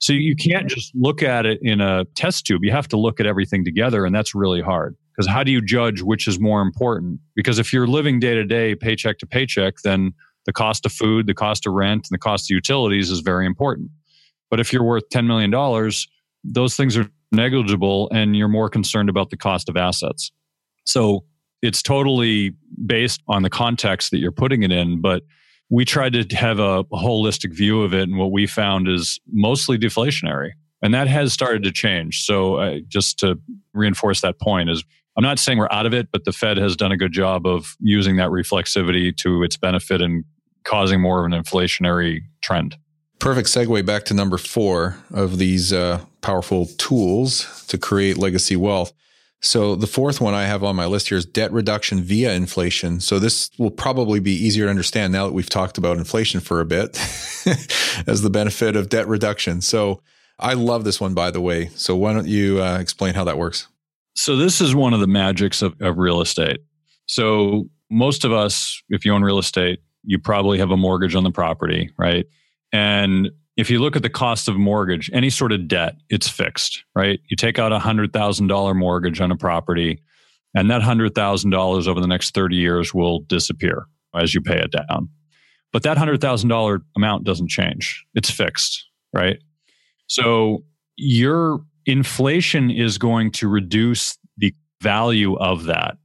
So 0.00 0.12
you 0.12 0.34
can't 0.36 0.68
just 0.68 0.92
look 0.94 1.22
at 1.22 1.46
it 1.46 1.60
in 1.62 1.80
a 1.80 2.04
test 2.16 2.46
tube. 2.46 2.64
You 2.64 2.72
have 2.72 2.88
to 2.88 2.96
look 2.96 3.20
at 3.20 3.26
everything 3.26 3.64
together, 3.64 4.04
and 4.04 4.14
that's 4.14 4.34
really 4.34 4.60
hard. 4.60 4.96
Because 5.12 5.30
how 5.30 5.44
do 5.44 5.52
you 5.52 5.60
judge 5.60 6.02
which 6.02 6.26
is 6.26 6.40
more 6.40 6.60
important? 6.60 7.20
Because 7.36 7.58
if 7.58 7.72
you're 7.72 7.86
living 7.86 8.18
day 8.18 8.34
to 8.34 8.44
day, 8.44 8.74
paycheck 8.74 9.18
to 9.18 9.26
paycheck, 9.26 9.74
then 9.84 10.12
the 10.46 10.52
cost 10.52 10.84
of 10.84 10.92
food, 10.92 11.26
the 11.26 11.34
cost 11.34 11.66
of 11.66 11.72
rent, 11.72 12.08
and 12.10 12.14
the 12.14 12.18
cost 12.18 12.50
of 12.50 12.54
utilities 12.54 13.10
is 13.10 13.20
very 13.20 13.46
important. 13.46 13.90
But 14.50 14.60
if 14.60 14.72
you're 14.72 14.84
worth 14.84 15.08
$10 15.10 15.26
million, 15.26 15.52
those 16.44 16.76
things 16.76 16.96
are 16.96 17.08
negligible 17.32 18.08
and 18.12 18.36
you're 18.36 18.48
more 18.48 18.68
concerned 18.68 19.08
about 19.08 19.30
the 19.30 19.36
cost 19.36 19.68
of 19.68 19.76
assets. 19.76 20.30
So 20.84 21.24
it's 21.62 21.82
totally 21.82 22.54
based 22.86 23.22
on 23.26 23.42
the 23.42 23.50
context 23.50 24.10
that 24.10 24.18
you're 24.18 24.32
putting 24.32 24.62
it 24.62 24.70
in. 24.70 25.00
But 25.00 25.22
we 25.70 25.84
tried 25.84 26.12
to 26.12 26.36
have 26.36 26.58
a, 26.58 26.84
holistic 26.84 27.52
view 27.52 27.82
of 27.82 27.94
it. 27.94 28.02
And 28.02 28.18
what 28.18 28.30
we 28.30 28.46
found 28.46 28.88
is 28.88 29.18
mostly 29.32 29.78
deflationary. 29.78 30.50
And 30.82 30.92
that 30.92 31.08
has 31.08 31.32
started 31.32 31.62
to 31.62 31.72
change. 31.72 32.24
So 32.24 32.56
uh, 32.56 32.78
just 32.86 33.18
to 33.20 33.40
reinforce 33.72 34.20
that 34.20 34.38
point 34.38 34.68
is 34.68 34.84
I'm 35.16 35.22
not 35.22 35.38
saying 35.38 35.58
we're 35.58 35.68
out 35.70 35.86
of 35.86 35.94
it, 35.94 36.08
but 36.12 36.24
the 36.24 36.32
Fed 36.32 36.58
has 36.58 36.76
done 36.76 36.92
a 36.92 36.96
good 36.96 37.12
job 37.12 37.46
of 37.46 37.76
using 37.80 38.16
that 38.16 38.30
reflexivity 38.30 39.16
to 39.18 39.42
its 39.42 39.56
benefit 39.56 40.02
and 40.02 40.24
causing 40.64 41.00
more 41.00 41.20
of 41.24 41.32
an 41.32 41.40
inflationary 41.40 42.20
trend. 42.42 42.76
Perfect 43.24 43.48
segue 43.48 43.86
back 43.86 44.04
to 44.04 44.12
number 44.12 44.36
four 44.36 44.98
of 45.10 45.38
these 45.38 45.72
uh, 45.72 46.04
powerful 46.20 46.66
tools 46.76 47.64
to 47.68 47.78
create 47.78 48.18
legacy 48.18 48.54
wealth. 48.54 48.92
So 49.40 49.76
the 49.76 49.86
fourth 49.86 50.20
one 50.20 50.34
I 50.34 50.44
have 50.44 50.62
on 50.62 50.76
my 50.76 50.84
list 50.84 51.08
here 51.08 51.16
is 51.16 51.24
debt 51.24 51.50
reduction 51.50 52.02
via 52.02 52.34
inflation. 52.34 53.00
So 53.00 53.18
this 53.18 53.48
will 53.56 53.70
probably 53.70 54.20
be 54.20 54.32
easier 54.32 54.64
to 54.64 54.70
understand 54.70 55.14
now 55.14 55.24
that 55.24 55.32
we've 55.32 55.48
talked 55.48 55.78
about 55.78 55.96
inflation 55.96 56.40
for 56.40 56.60
a 56.60 56.66
bit 56.66 56.98
as 58.06 58.20
the 58.20 58.28
benefit 58.28 58.76
of 58.76 58.90
debt 58.90 59.08
reduction. 59.08 59.62
So 59.62 60.02
I 60.38 60.52
love 60.52 60.84
this 60.84 61.00
one, 61.00 61.14
by 61.14 61.30
the 61.30 61.40
way. 61.40 61.70
So 61.76 61.96
why 61.96 62.12
don't 62.12 62.28
you 62.28 62.62
uh, 62.62 62.76
explain 62.78 63.14
how 63.14 63.24
that 63.24 63.38
works? 63.38 63.68
So 64.14 64.36
this 64.36 64.60
is 64.60 64.74
one 64.74 64.92
of 64.92 65.00
the 65.00 65.06
magics 65.06 65.62
of, 65.62 65.80
of 65.80 65.96
real 65.96 66.20
estate. 66.20 66.58
So 67.06 67.70
most 67.90 68.26
of 68.26 68.34
us, 68.34 68.82
if 68.90 69.06
you 69.06 69.14
own 69.14 69.22
real 69.22 69.38
estate, 69.38 69.80
you 70.02 70.18
probably 70.18 70.58
have 70.58 70.70
a 70.70 70.76
mortgage 70.76 71.14
on 71.14 71.24
the 71.24 71.30
property, 71.30 71.90
right? 71.96 72.26
And 72.74 73.30
if 73.56 73.70
you 73.70 73.78
look 73.78 73.94
at 73.94 74.02
the 74.02 74.10
cost 74.10 74.48
of 74.48 74.56
mortgage, 74.56 75.08
any 75.12 75.30
sort 75.30 75.52
of 75.52 75.68
debt, 75.68 75.94
it's 76.10 76.28
fixed, 76.28 76.82
right? 76.96 77.20
You 77.28 77.36
take 77.36 77.56
out 77.56 77.72
a 77.72 77.78
$100,000 77.78 78.76
mortgage 78.76 79.20
on 79.20 79.30
a 79.30 79.36
property, 79.36 80.00
and 80.56 80.68
that 80.72 80.82
$100,000 80.82 81.86
over 81.86 82.00
the 82.00 82.08
next 82.08 82.34
30 82.34 82.56
years 82.56 82.92
will 82.92 83.20
disappear 83.20 83.86
as 84.12 84.34
you 84.34 84.40
pay 84.40 84.58
it 84.58 84.72
down. 84.72 85.08
But 85.72 85.84
that 85.84 85.96
$100,000 85.96 86.80
amount 86.96 87.22
doesn't 87.22 87.48
change, 87.48 88.04
it's 88.14 88.30
fixed, 88.30 88.84
right? 89.12 89.38
So 90.08 90.64
your 90.96 91.60
inflation 91.86 92.72
is 92.72 92.98
going 92.98 93.30
to 93.32 93.46
reduce 93.46 94.18
the 94.36 94.52
value 94.82 95.36
of 95.36 95.64
that. 95.66 95.96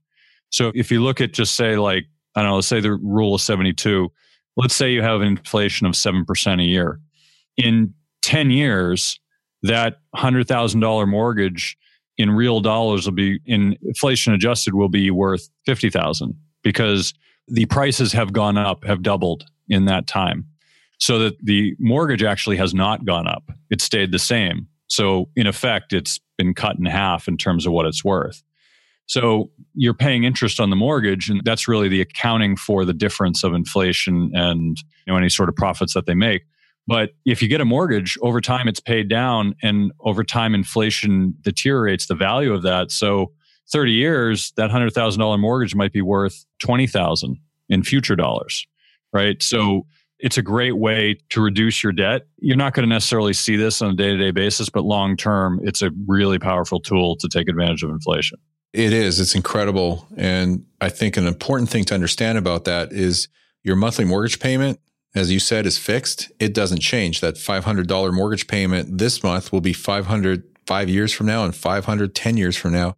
So 0.52 0.72
if 0.76 0.92
you 0.92 1.02
look 1.02 1.20
at 1.20 1.34
just 1.34 1.56
say, 1.56 1.78
like, 1.78 2.06
I 2.36 2.42
don't 2.42 2.52
know, 2.52 2.56
let's 2.58 2.68
say 2.68 2.80
the 2.80 2.94
rule 2.94 3.34
of 3.34 3.42
72, 3.42 4.12
let's 4.60 4.76
say 4.76 4.92
you 4.92 5.02
have 5.02 5.22
an 5.22 5.28
inflation 5.28 5.88
of 5.88 5.94
7% 5.94 6.62
a 6.62 6.64
year 6.64 7.00
in 7.58 7.94
10 8.22 8.52
years, 8.52 9.20
that 9.64 9.98
$100,000 10.16 11.08
mortgage 11.08 11.78
in 12.18 12.32
real 12.32 12.60
dollars 12.60 13.06
will 13.06 13.14
be 13.14 13.40
in 13.46 13.78
inflation 13.82 14.34
adjusted 14.34 14.76
will 14.76 14.90
be 14.90 15.10
worth 15.10 15.50
50,000 15.66 16.36
because 16.64 17.14
the 17.48 17.66
prices 17.66 18.12
have 18.12 18.34
gone 18.34 18.58
up, 18.58 18.84
have 18.84 19.02
doubled 19.02 19.46
in 19.70 19.86
that 19.86 20.08
time. 20.08 20.46
So 21.00 21.20
that 21.20 21.38
the 21.44 21.76
mortgage 21.80 22.24
actually 22.24 22.58
has 22.58 22.74
not 22.74 23.06
gone 23.06 23.28
up. 23.28 23.50
It 23.70 23.82
stayed 23.82 24.12
the 24.12 24.20
same. 24.20 24.68
So 24.88 25.30
in 25.38 25.48
effect, 25.48 25.94
it's 25.94 26.20
been 26.38 26.54
cut 26.54 26.78
in 26.78 26.86
half 26.86 27.30
in 27.30 27.38
terms 27.38 27.66
of 27.66 27.72
what 27.72 27.86
it's 27.86 28.04
worth. 28.04 28.44
So 29.10 29.50
you're 29.74 29.96
paying 29.96 30.24
interest 30.24 30.60
on 30.60 30.70
the 30.70 30.76
mortgage, 30.76 31.32
and 31.32 31.42
that's 31.44 31.68
really 31.68 31.90
the 31.90 32.00
accounting 32.00 32.56
for 32.56 32.86
the 32.86 32.94
difference 32.94 33.44
of 33.44 33.56
inflation 33.56 34.30
and 34.36 34.78
you 34.78 35.12
know, 35.12 35.18
any 35.18 35.30
sort 35.30 35.50
of 35.50 35.56
profits 35.56 35.96
that 35.96 36.06
they 36.06 36.14
make. 36.14 36.44
But 36.86 37.10
if 37.26 37.42
you 37.42 37.48
get 37.48 37.60
a 37.60 37.66
mortgage, 37.66 38.20
over 38.22 38.40
time 38.40 38.68
it's 38.68 38.80
paid 38.80 39.10
down, 39.10 39.56
and 39.64 39.92
over 40.02 40.24
time 40.24 40.54
inflation 40.54 41.34
deteriorates 41.42 42.06
the 42.06 42.14
value 42.14 42.54
of 42.54 42.62
that. 42.62 42.92
So 42.92 43.32
30 43.72 43.94
years, 43.94 44.54
that 44.58 44.70
hundred 44.70 44.94
thousand 44.94 45.20
dollar 45.20 45.40
mortgage 45.40 45.74
might 45.74 45.92
be 45.92 46.04
worth 46.04 46.46
twenty 46.60 46.86
thousand 46.86 47.38
in 47.68 47.82
future 47.82 48.16
dollars, 48.16 48.68
right? 49.12 49.42
So 49.42 49.88
it's 50.20 50.38
a 50.38 50.44
great 50.44 50.78
way 50.78 51.18
to 51.32 51.42
reduce 51.42 51.82
your 51.82 51.94
debt. 51.94 52.28
You're 52.38 52.58
not 52.58 52.76
going 52.76 52.88
to 52.88 52.94
necessarily 52.94 53.34
see 53.34 53.56
this 53.56 53.82
on 53.82 53.92
a 53.92 53.96
day 53.96 54.12
to 54.12 54.18
day 54.18 54.32
basis, 54.32 54.70
but 54.70 54.84
long 54.84 55.18
term, 55.18 55.60
it's 55.64 55.82
a 55.82 55.90
really 56.08 56.38
powerful 56.38 56.80
tool 56.80 57.16
to 57.16 57.28
take 57.28 57.50
advantage 57.50 57.82
of 57.82 57.90
inflation. 57.90 58.38
It 58.74 58.94
is. 58.94 59.20
It's 59.20 59.36
incredible. 59.36 60.08
And 60.16 60.66
I 60.80 60.90
think 60.90 61.18
an 61.18 61.28
important 61.28 61.70
thing 61.70 61.86
to 61.86 61.94
understand 61.94 62.38
about 62.38 62.66
that 62.66 62.92
is 62.92 63.28
your 63.64 63.76
monthly 63.76 64.06
mortgage 64.06 64.40
payment 64.40 64.80
as 65.16 65.32
you 65.32 65.40
said, 65.40 65.66
is 65.66 65.78
fixed. 65.78 66.32
It 66.40 66.54
doesn't 66.54 66.82
change. 66.82 67.22
That 67.22 67.36
$500 67.36 68.14
mortgage 68.14 68.48
payment 68.48 68.98
this 68.98 69.24
month 69.24 69.52
will 69.52 69.62
be 69.62 69.74
500 69.74 70.44
five 70.66 70.88
years 70.88 71.12
from 71.12 71.26
now 71.26 71.44
and 71.44 71.56
500 71.56 72.14
10 72.14 72.38
years 72.38 72.56
from 72.56 72.74
now. 72.74 72.96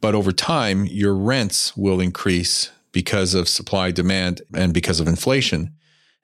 But 0.00 0.16
over 0.16 0.32
time, 0.32 0.84
your 0.84 1.14
rents 1.14 1.76
will 1.76 2.00
increase 2.00 2.72
because 2.90 3.34
of 3.34 3.48
supply 3.48 3.92
demand 3.92 4.42
and 4.52 4.74
because 4.74 4.98
of 4.98 5.06
inflation. 5.06 5.74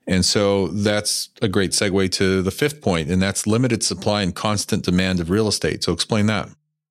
And 0.09 0.25
so 0.25 0.67
that's 0.69 1.29
a 1.41 1.47
great 1.47 1.71
segue 1.71 2.11
to 2.13 2.43
the 2.43 2.51
fifth 2.51 2.83
point, 2.83 3.09
and 3.09 3.23
that's 3.23 3.47
limited 3.47 3.85
supply 3.85 4.23
and 4.23 4.35
constant 4.35 4.85
demand 4.85 5.21
of 5.21 5.31
real 5.31 5.47
estate. 5.47 5.85
So 5.85 5.93
explain 5.93 6.27
that. 6.27 6.49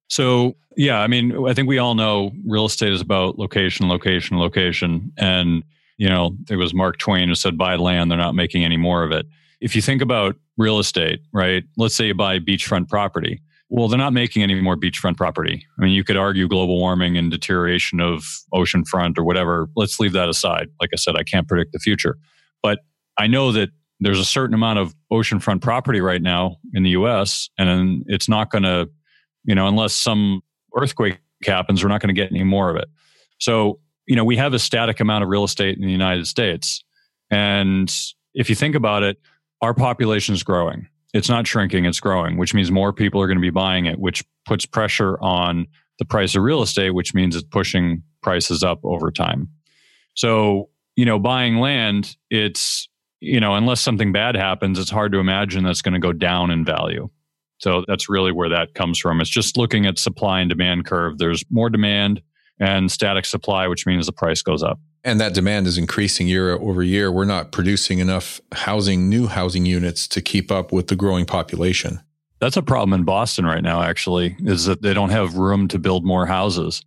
So, 0.10 0.58
yeah, 0.76 1.00
I 1.00 1.08
mean, 1.08 1.48
I 1.48 1.54
think 1.54 1.68
we 1.68 1.78
all 1.78 1.96
know 1.96 2.32
real 2.46 2.66
estate 2.66 2.92
is 2.92 3.02
about 3.02 3.40
location, 3.40 3.88
location, 3.88 4.38
location. 4.38 5.12
And 5.18 5.64
you 5.98 6.08
know, 6.08 6.36
it 6.50 6.56
was 6.56 6.74
Mark 6.74 6.98
Twain 6.98 7.28
who 7.28 7.36
said, 7.36 7.58
buy 7.58 7.76
land, 7.76 8.10
they're 8.10 8.18
not 8.18 8.34
making 8.34 8.64
any 8.64 8.78
more 8.78 9.04
of 9.04 9.12
it. 9.12 9.26
If 9.60 9.76
you 9.76 9.82
think 9.82 10.02
about 10.02 10.38
real 10.58 10.80
estate, 10.80 11.20
right? 11.34 11.64
Let's 11.76 11.96
say 11.96 12.08
you 12.08 12.14
buy 12.14 12.40
beachfront 12.40 12.88
property. 12.88 13.42
Well, 13.68 13.90
they're 13.90 14.00
not 14.00 14.14
making 14.14 14.42
any 14.42 14.60
more 14.62 14.78
beachfront 14.78 15.18
property. 15.18 15.66
I 15.78 15.82
mean, 15.84 15.92
you 15.92 16.06
could 16.06 16.16
argue 16.16 16.48
global 16.48 16.80
warming 16.80 17.18
and 17.18 17.30
deterioration 17.30 18.00
of 18.00 18.24
oceanfront 18.54 19.18
or 19.18 19.26
whatever. 19.26 19.70
Let's 19.76 20.00
leave 20.00 20.14
that 20.14 20.30
aside. 20.30 20.70
Like 20.80 20.90
I 20.94 20.96
said, 20.96 21.18
I 21.18 21.24
can't 21.24 21.48
predict 21.48 21.74
the 21.74 21.80
future. 21.80 22.18
But 22.64 22.80
I 23.18 23.28
know 23.28 23.52
that 23.52 23.70
there's 24.00 24.20
a 24.20 24.26
certain 24.26 24.54
amount 24.54 24.80
of 24.80 24.96
oceanfront 25.12 25.62
property 25.62 26.00
right 26.00 26.22
now 26.22 26.56
in 26.74 26.84
the 26.84 26.92
US, 26.92 27.50
and 27.58 28.06
it's 28.08 28.30
not 28.30 28.50
going 28.50 28.64
to, 28.64 28.90
you 29.44 29.56
know, 29.56 29.68
unless 29.68 29.94
some 29.94 30.42
earthquake 30.76 31.20
happens, 31.46 31.84
we're 31.84 31.90
not 31.90 32.02
going 32.02 32.14
to 32.14 32.20
get 32.20 32.32
any 32.32 32.44
more 32.44 32.70
of 32.70 32.76
it. 32.76 32.90
So 33.40 33.80
you 34.10 34.16
know, 34.16 34.26
we 34.26 34.38
have 34.38 34.56
a 34.56 34.60
static 34.60 35.00
amount 35.00 35.24
of 35.24 35.30
real 35.30 35.44
estate 35.44 35.78
in 35.78 35.86
the 35.86 35.92
United 35.92 36.26
States. 36.26 36.84
And 37.30 37.96
if 38.34 38.50
you 38.50 38.56
think 38.56 38.74
about 38.74 39.04
it, 39.04 39.18
our 39.62 39.76
population 39.76 40.34
is 40.34 40.42
growing. 40.42 40.88
It's 41.14 41.30
not 41.30 41.46
shrinking, 41.46 41.86
it's 41.86 42.00
growing, 42.00 42.36
which 42.36 42.56
means 42.56 42.72
more 42.72 42.92
people 42.92 43.22
are 43.22 43.28
going 43.28 43.38
to 43.38 43.42
be 43.42 43.52
buying 43.52 43.86
it, 43.86 44.00
which 44.00 44.26
puts 44.48 44.66
pressure 44.66 45.20
on 45.22 45.68
the 46.00 46.06
price 46.06 46.36
of 46.36 46.42
real 46.42 46.64
estate, 46.64 46.90
which 46.96 47.14
means 47.14 47.36
it's 47.36 47.48
pushing 47.48 48.02
prices 48.24 48.64
up 48.64 48.80
over 48.84 49.12
time. 49.12 49.48
So, 50.16 50.70
you 50.96 51.06
know, 51.06 51.20
buying 51.20 51.58
land, 51.58 52.16
it's, 52.32 52.90
you 53.20 53.40
know, 53.40 53.54
unless 53.54 53.80
something 53.80 54.12
bad 54.12 54.36
happens, 54.36 54.80
it's 54.80 54.90
hard 54.90 55.12
to 55.12 55.20
imagine 55.20 55.64
that's 55.64 55.84
going 55.84 55.94
to 55.94 56.00
go 56.00 56.14
down 56.14 56.50
in 56.50 56.66
value. 56.66 57.10
So 57.60 57.86
that's 57.88 58.10
really 58.10 58.32
where 58.32 58.50
that 58.50 58.74
comes 58.74 59.00
from. 59.00 59.22
It's 59.22 59.30
just 59.30 59.58
looking 59.58 59.86
at 59.86 60.00
supply 60.00 60.42
and 60.42 60.50
demand 60.50 60.86
curve. 60.86 61.18
There's 61.18 61.44
more 61.50 61.70
demand, 61.70 62.22
and 62.60 62.92
static 62.92 63.26
supply, 63.26 63.68
which 63.68 63.86
means 63.86 64.06
the 64.06 64.12
price 64.12 64.42
goes 64.42 64.64
up. 64.64 64.80
And 65.04 65.20
that 65.22 65.34
demand 65.34 65.66
is 65.66 65.78
increasing 65.78 66.28
year 66.28 66.52
over 66.52 66.84
year. 66.84 67.12
We're 67.12 67.24
not 67.24 67.54
producing 67.54 68.00
enough 68.00 68.42
housing, 68.52 69.08
new 69.08 69.28
housing 69.28 69.66
units 69.66 70.08
to 70.10 70.22
keep 70.22 70.52
up 70.52 70.74
with 70.74 70.88
the 70.88 70.96
growing 70.96 71.26
population. 71.26 72.02
That's 72.42 72.58
a 72.58 72.62
problem 72.62 72.94
in 72.94 73.06
Boston 73.06 73.46
right 73.46 73.64
now, 73.64 73.82
actually, 73.82 74.36
is 74.40 74.66
that 74.66 74.82
they 74.82 74.94
don't 74.94 75.10
have 75.10 75.36
room 75.36 75.68
to 75.70 75.80
build 75.80 76.06
more 76.06 76.26
houses. 76.26 76.84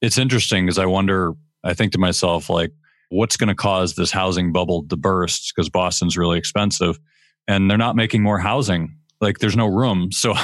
It's 0.00 0.18
interesting 0.18 0.66
because 0.66 0.78
I 0.78 0.86
wonder, 0.86 1.34
I 1.62 1.74
think 1.74 1.92
to 1.92 1.98
myself, 1.98 2.50
like, 2.50 2.72
what's 3.10 3.36
going 3.36 3.48
to 3.48 3.54
cause 3.54 3.94
this 3.94 4.10
housing 4.10 4.52
bubble 4.52 4.84
to 4.88 4.96
burst? 4.96 5.52
Because 5.54 5.68
Boston's 5.68 6.16
really 6.16 6.38
expensive 6.38 6.98
and 7.46 7.70
they're 7.70 7.78
not 7.78 7.94
making 7.94 8.22
more 8.22 8.38
housing. 8.38 8.96
Like, 9.22 9.38
there's 9.38 9.56
no 9.56 9.66
room. 9.66 10.10
So, 10.22 10.34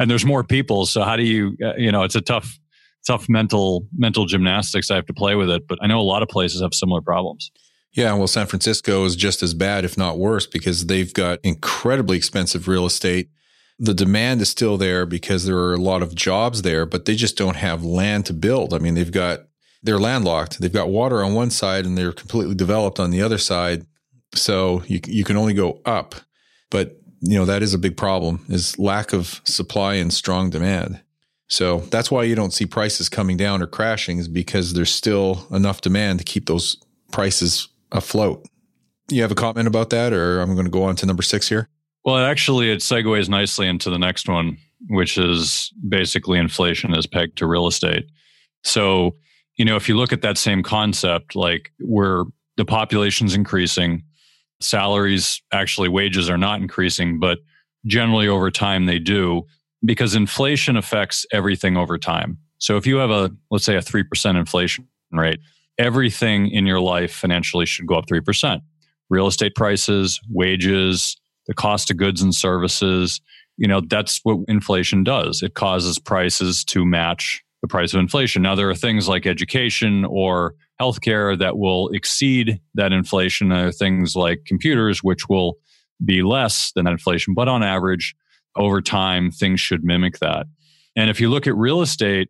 and 0.00 0.10
there's 0.10 0.24
more 0.26 0.42
people. 0.42 0.86
So, 0.86 1.02
how 1.04 1.14
do 1.16 1.22
you, 1.22 1.56
uh, 1.64 1.76
you 1.76 1.92
know, 1.92 2.02
it's 2.02 2.16
a 2.16 2.20
tough 2.20 2.58
tough 3.06 3.28
mental 3.28 3.86
mental 3.96 4.26
gymnastics 4.26 4.90
I 4.90 4.96
have 4.96 5.06
to 5.06 5.14
play 5.14 5.34
with 5.34 5.50
it. 5.50 5.68
But 5.68 5.78
I 5.82 5.86
know 5.86 6.00
a 6.00 6.02
lot 6.02 6.22
of 6.22 6.28
places 6.28 6.62
have 6.62 6.74
similar 6.74 7.00
problems. 7.00 7.52
Yeah, 7.92 8.12
well, 8.14 8.26
San 8.26 8.46
Francisco 8.46 9.04
is 9.04 9.14
just 9.14 9.42
as 9.42 9.54
bad, 9.54 9.84
if 9.84 9.96
not 9.96 10.18
worse, 10.18 10.48
because 10.48 10.86
they've 10.86 11.14
got 11.14 11.38
incredibly 11.44 12.16
expensive 12.16 12.66
real 12.66 12.86
estate 12.86 13.28
the 13.78 13.94
demand 13.94 14.40
is 14.40 14.48
still 14.48 14.76
there 14.76 15.04
because 15.04 15.44
there 15.44 15.58
are 15.58 15.74
a 15.74 15.78
lot 15.78 16.02
of 16.02 16.14
jobs 16.14 16.62
there, 16.62 16.86
but 16.86 17.04
they 17.04 17.14
just 17.14 17.36
don't 17.36 17.56
have 17.56 17.84
land 17.84 18.26
to 18.26 18.32
build. 18.32 18.72
I 18.72 18.78
mean, 18.78 18.94
they've 18.94 19.10
got 19.10 19.40
they're 19.82 19.98
landlocked. 19.98 20.60
They've 20.60 20.72
got 20.72 20.88
water 20.88 21.22
on 21.22 21.34
one 21.34 21.50
side 21.50 21.84
and 21.84 21.98
they're 21.98 22.12
completely 22.12 22.54
developed 22.54 22.98
on 22.98 23.10
the 23.10 23.20
other 23.20 23.38
side. 23.38 23.84
So 24.34 24.82
you 24.86 25.00
you 25.06 25.24
can 25.24 25.36
only 25.36 25.54
go 25.54 25.80
up. 25.84 26.14
But 26.70 26.96
you 27.26 27.38
know 27.38 27.44
that 27.44 27.62
is 27.62 27.74
a 27.74 27.78
big 27.78 27.96
problem 27.96 28.44
is 28.48 28.78
lack 28.78 29.12
of 29.12 29.40
supply 29.44 29.94
and 29.94 30.12
strong 30.12 30.50
demand. 30.50 31.00
So 31.48 31.80
that's 31.90 32.10
why 32.10 32.24
you 32.24 32.34
don't 32.34 32.52
see 32.52 32.66
prices 32.66 33.08
coming 33.08 33.36
down 33.36 33.62
or 33.62 33.66
crashing 33.66 34.18
is 34.18 34.28
because 34.28 34.72
there's 34.72 34.90
still 34.90 35.46
enough 35.50 35.80
demand 35.80 36.18
to 36.18 36.24
keep 36.24 36.46
those 36.46 36.76
prices 37.12 37.68
afloat. 37.92 38.46
You 39.10 39.22
have 39.22 39.30
a 39.30 39.36
comment 39.36 39.68
about 39.68 39.90
that, 39.90 40.12
or 40.12 40.40
I'm 40.40 40.54
going 40.54 40.64
to 40.64 40.70
go 40.70 40.84
on 40.84 40.96
to 40.96 41.06
number 41.06 41.22
six 41.22 41.48
here. 41.48 41.68
Well, 42.04 42.16
actually, 42.16 42.70
it 42.70 42.80
segues 42.80 43.28
nicely 43.28 43.66
into 43.66 43.90
the 43.90 43.98
next 43.98 44.28
one, 44.28 44.58
which 44.88 45.16
is 45.18 45.72
basically 45.88 46.38
inflation 46.38 46.94
is 46.94 47.06
pegged 47.06 47.38
to 47.38 47.46
real 47.46 47.66
estate. 47.66 48.06
So, 48.62 49.16
you 49.56 49.64
know, 49.64 49.76
if 49.76 49.88
you 49.88 49.96
look 49.96 50.12
at 50.12 50.22
that 50.22 50.38
same 50.38 50.62
concept, 50.62 51.36
like 51.36 51.70
where 51.78 52.24
the 52.56 52.64
population's 52.64 53.34
increasing, 53.34 54.02
salaries, 54.60 55.42
actually, 55.52 55.88
wages 55.88 56.30
are 56.30 56.38
not 56.38 56.60
increasing, 56.60 57.18
but 57.18 57.38
generally 57.86 58.28
over 58.28 58.50
time 58.50 58.86
they 58.86 58.98
do 58.98 59.42
because 59.84 60.14
inflation 60.14 60.76
affects 60.76 61.26
everything 61.32 61.76
over 61.76 61.98
time. 61.98 62.38
So 62.58 62.76
if 62.76 62.86
you 62.86 62.96
have 62.96 63.10
a, 63.10 63.30
let's 63.50 63.64
say, 63.64 63.76
a 63.76 63.80
3% 63.80 64.36
inflation 64.38 64.88
rate, 65.12 65.40
everything 65.78 66.48
in 66.48 66.66
your 66.66 66.80
life 66.80 67.12
financially 67.12 67.66
should 67.66 67.86
go 67.86 67.96
up 67.96 68.06
3%. 68.06 68.60
Real 69.10 69.26
estate 69.26 69.54
prices, 69.54 70.20
wages, 70.30 71.16
the 71.46 71.54
cost 71.54 71.90
of 71.90 71.98
goods 71.98 72.22
and 72.22 72.34
services, 72.34 73.20
you 73.56 73.68
know, 73.68 73.80
that's 73.80 74.20
what 74.22 74.38
inflation 74.48 75.04
does. 75.04 75.42
It 75.42 75.54
causes 75.54 75.98
prices 75.98 76.64
to 76.66 76.84
match 76.86 77.44
the 77.64 77.68
price 77.68 77.94
of 77.94 78.00
inflation. 78.00 78.42
Now, 78.42 78.54
there 78.54 78.68
are 78.68 78.74
things 78.74 79.08
like 79.08 79.24
education 79.24 80.04
or 80.04 80.54
healthcare 80.78 81.38
that 81.38 81.56
will 81.56 81.88
exceed 81.94 82.60
that 82.74 82.92
inflation. 82.92 83.48
There 83.48 83.68
are 83.68 83.72
things 83.72 84.14
like 84.14 84.44
computers, 84.44 85.02
which 85.02 85.30
will 85.30 85.56
be 86.04 86.22
less 86.22 86.72
than 86.74 86.84
that 86.84 86.90
inflation. 86.90 87.32
But 87.32 87.48
on 87.48 87.62
average, 87.62 88.14
over 88.54 88.82
time, 88.82 89.30
things 89.30 89.60
should 89.60 89.82
mimic 89.82 90.18
that. 90.18 90.46
And 90.94 91.08
if 91.08 91.22
you 91.22 91.30
look 91.30 91.46
at 91.46 91.56
real 91.56 91.80
estate, 91.80 92.28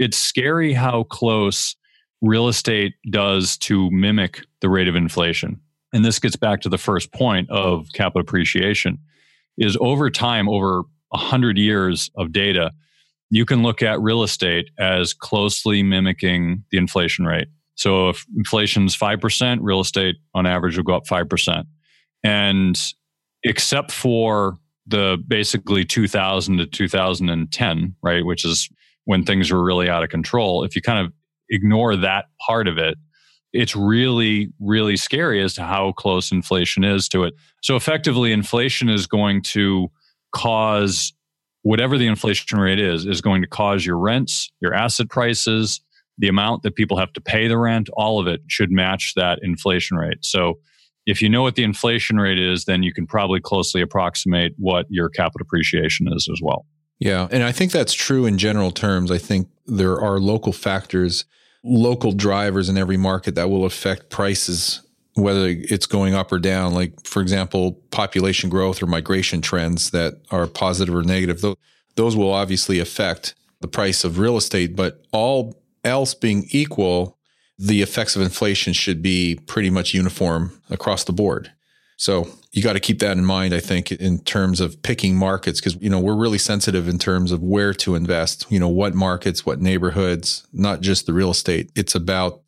it's 0.00 0.18
scary 0.18 0.72
how 0.72 1.04
close 1.04 1.76
real 2.20 2.48
estate 2.48 2.94
does 3.08 3.56
to 3.58 3.88
mimic 3.92 4.44
the 4.62 4.68
rate 4.68 4.88
of 4.88 4.96
inflation. 4.96 5.60
And 5.92 6.04
this 6.04 6.18
gets 6.18 6.34
back 6.34 6.60
to 6.62 6.68
the 6.68 6.76
first 6.76 7.12
point 7.12 7.48
of 7.50 7.86
capital 7.94 8.22
appreciation 8.22 8.98
is 9.56 9.78
over 9.80 10.10
time, 10.10 10.48
over 10.48 10.82
100 11.10 11.56
years 11.56 12.10
of 12.16 12.32
data, 12.32 12.72
you 13.32 13.46
can 13.46 13.62
look 13.62 13.80
at 13.80 13.98
real 14.02 14.22
estate 14.22 14.68
as 14.78 15.14
closely 15.14 15.82
mimicking 15.82 16.62
the 16.70 16.76
inflation 16.76 17.24
rate. 17.24 17.48
So 17.76 18.10
if 18.10 18.26
inflation 18.36 18.84
is 18.84 18.94
5%, 18.94 19.58
real 19.62 19.80
estate 19.80 20.16
on 20.34 20.44
average 20.44 20.76
will 20.76 20.84
go 20.84 20.94
up 20.94 21.06
5%. 21.06 21.64
And 22.22 22.78
except 23.42 23.90
for 23.90 24.58
the 24.86 25.16
basically 25.26 25.82
2000 25.82 26.58
to 26.58 26.66
2010, 26.66 27.96
right, 28.02 28.26
which 28.26 28.44
is 28.44 28.68
when 29.06 29.24
things 29.24 29.50
were 29.50 29.64
really 29.64 29.88
out 29.88 30.02
of 30.02 30.10
control, 30.10 30.62
if 30.62 30.76
you 30.76 30.82
kind 30.82 31.06
of 31.06 31.10
ignore 31.48 31.96
that 31.96 32.26
part 32.46 32.68
of 32.68 32.76
it, 32.76 32.98
it's 33.54 33.74
really, 33.74 34.52
really 34.60 34.98
scary 34.98 35.42
as 35.42 35.54
to 35.54 35.62
how 35.62 35.92
close 35.92 36.32
inflation 36.32 36.84
is 36.84 37.08
to 37.08 37.24
it. 37.24 37.32
So 37.62 37.76
effectively, 37.76 38.30
inflation 38.30 38.90
is 38.90 39.06
going 39.06 39.40
to 39.44 39.90
cause 40.34 41.14
whatever 41.62 41.96
the 41.96 42.06
inflation 42.06 42.58
rate 42.58 42.80
is, 42.80 43.06
is 43.06 43.20
going 43.20 43.42
to 43.42 43.48
cause 43.48 43.86
your 43.86 43.98
rents, 43.98 44.50
your 44.60 44.74
asset 44.74 45.08
prices, 45.08 45.80
the 46.18 46.28
amount 46.28 46.62
that 46.62 46.74
people 46.74 46.98
have 46.98 47.12
to 47.14 47.20
pay 47.20 47.48
the 47.48 47.56
rent, 47.56 47.88
all 47.94 48.20
of 48.20 48.26
it 48.26 48.40
should 48.48 48.70
match 48.70 49.14
that 49.16 49.38
inflation 49.42 49.96
rate. 49.96 50.24
So 50.24 50.58
if 51.06 51.22
you 51.22 51.28
know 51.28 51.42
what 51.42 51.56
the 51.56 51.64
inflation 51.64 52.18
rate 52.18 52.38
is, 52.38 52.64
then 52.64 52.82
you 52.82 52.92
can 52.92 53.06
probably 53.06 53.40
closely 53.40 53.80
approximate 53.80 54.54
what 54.56 54.86
your 54.88 55.08
capital 55.08 55.44
appreciation 55.44 56.06
is 56.12 56.28
as 56.30 56.40
well. 56.42 56.66
Yeah. 56.98 57.26
And 57.32 57.42
I 57.42 57.50
think 57.50 57.72
that's 57.72 57.92
true 57.92 58.26
in 58.26 58.38
general 58.38 58.70
terms. 58.70 59.10
I 59.10 59.18
think 59.18 59.48
there 59.66 60.00
are 60.00 60.20
local 60.20 60.52
factors, 60.52 61.24
local 61.64 62.12
drivers 62.12 62.68
in 62.68 62.78
every 62.78 62.96
market 62.96 63.34
that 63.34 63.50
will 63.50 63.64
affect 63.64 64.10
prices, 64.10 64.81
whether 65.14 65.46
it's 65.48 65.86
going 65.86 66.14
up 66.14 66.32
or 66.32 66.38
down. 66.38 66.74
Like, 66.74 67.06
for 67.06 67.20
example, 67.20 67.72
population 67.90 68.48
growth 68.48 68.82
or 68.82 68.86
migration 68.86 69.40
trends 69.40 69.90
that 69.90 70.20
are 70.30 70.46
positive 70.46 70.94
or 70.94 71.02
negative. 71.02 71.44
Those 71.96 72.16
will 72.16 72.32
obviously 72.32 72.78
affect 72.78 73.34
the 73.60 73.68
price 73.68 74.04
of 74.04 74.18
real 74.18 74.36
estate, 74.36 74.74
but 74.74 75.04
all 75.12 75.62
else 75.84 76.14
being 76.14 76.46
equal, 76.50 77.18
the 77.58 77.82
effects 77.82 78.16
of 78.16 78.22
inflation 78.22 78.72
should 78.72 79.02
be 79.02 79.38
pretty 79.46 79.70
much 79.70 79.94
uniform 79.94 80.60
across 80.70 81.04
the 81.04 81.12
board. 81.12 81.52
So 81.98 82.28
you 82.50 82.62
got 82.62 82.72
to 82.72 82.80
keep 82.80 82.98
that 82.98 83.16
in 83.16 83.24
mind, 83.24 83.54
I 83.54 83.60
think, 83.60 83.92
in 83.92 84.18
terms 84.20 84.60
of 84.60 84.82
picking 84.82 85.14
markets, 85.14 85.60
because, 85.60 85.76
you 85.80 85.88
know, 85.88 86.00
we're 86.00 86.16
really 86.16 86.38
sensitive 86.38 86.88
in 86.88 86.98
terms 86.98 87.30
of 87.30 87.42
where 87.42 87.72
to 87.74 87.94
invest, 87.94 88.46
you 88.50 88.58
know, 88.58 88.68
what 88.68 88.94
markets, 88.94 89.46
what 89.46 89.60
neighborhoods, 89.60 90.44
not 90.52 90.80
just 90.80 91.06
the 91.06 91.12
real 91.12 91.30
estate. 91.30 91.70
It's 91.76 91.94
about 91.94 92.41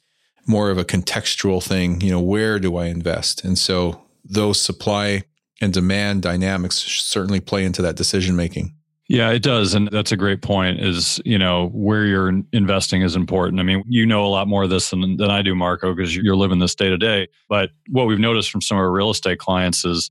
more 0.47 0.71
of 0.71 0.79
a 0.79 0.85
contextual 0.85 1.63
thing. 1.63 2.01
You 2.01 2.13
know, 2.13 2.21
where 2.21 2.59
do 2.59 2.77
I 2.77 2.87
invest? 2.87 3.45
And 3.45 3.59
so 3.59 4.03
those 4.25 4.61
supply 4.61 5.25
and 5.61 5.73
demand 5.73 6.23
dynamics 6.23 6.77
certainly 6.77 7.41
play 7.41 7.65
into 7.65 7.83
that 7.83 7.97
decision 7.97 8.37
making. 8.37 8.75
Yeah, 9.07 9.31
it 9.31 9.43
does. 9.43 9.75
And 9.75 9.89
that's 9.89 10.13
a 10.13 10.17
great 10.17 10.41
point 10.41 10.81
is, 10.81 11.21
you 11.27 11.37
know, 11.37 11.69
where 11.75 12.07
you're 12.07 12.43
investing 12.53 13.03
is 13.03 13.17
important. 13.17 13.61
I 13.61 13.63
mean, 13.63 13.85
you 13.87 14.07
know 14.07 14.25
a 14.25 14.29
lot 14.29 14.49
more 14.49 14.65
of 14.65 14.71
this 14.71 14.91
than, 14.91 15.19
than 15.19 15.31
I 15.31 15.43
do, 15.43 15.55
Marco, 15.55 15.95
because 15.95 16.17
you're 16.17 16.37
living 16.37 16.59
this 16.59 16.75
day 16.75 16.89
to 16.89 16.97
day. 16.97 17.29
But 17.49 17.71
what 17.91 18.07
we've 18.07 18.19
noticed 18.19 18.51
from 18.51 18.63
some 18.63 18.79
of 18.79 18.83
our 18.83 18.91
real 18.91 19.11
estate 19.11 19.39
clients 19.39 19.85
is, 19.85 20.11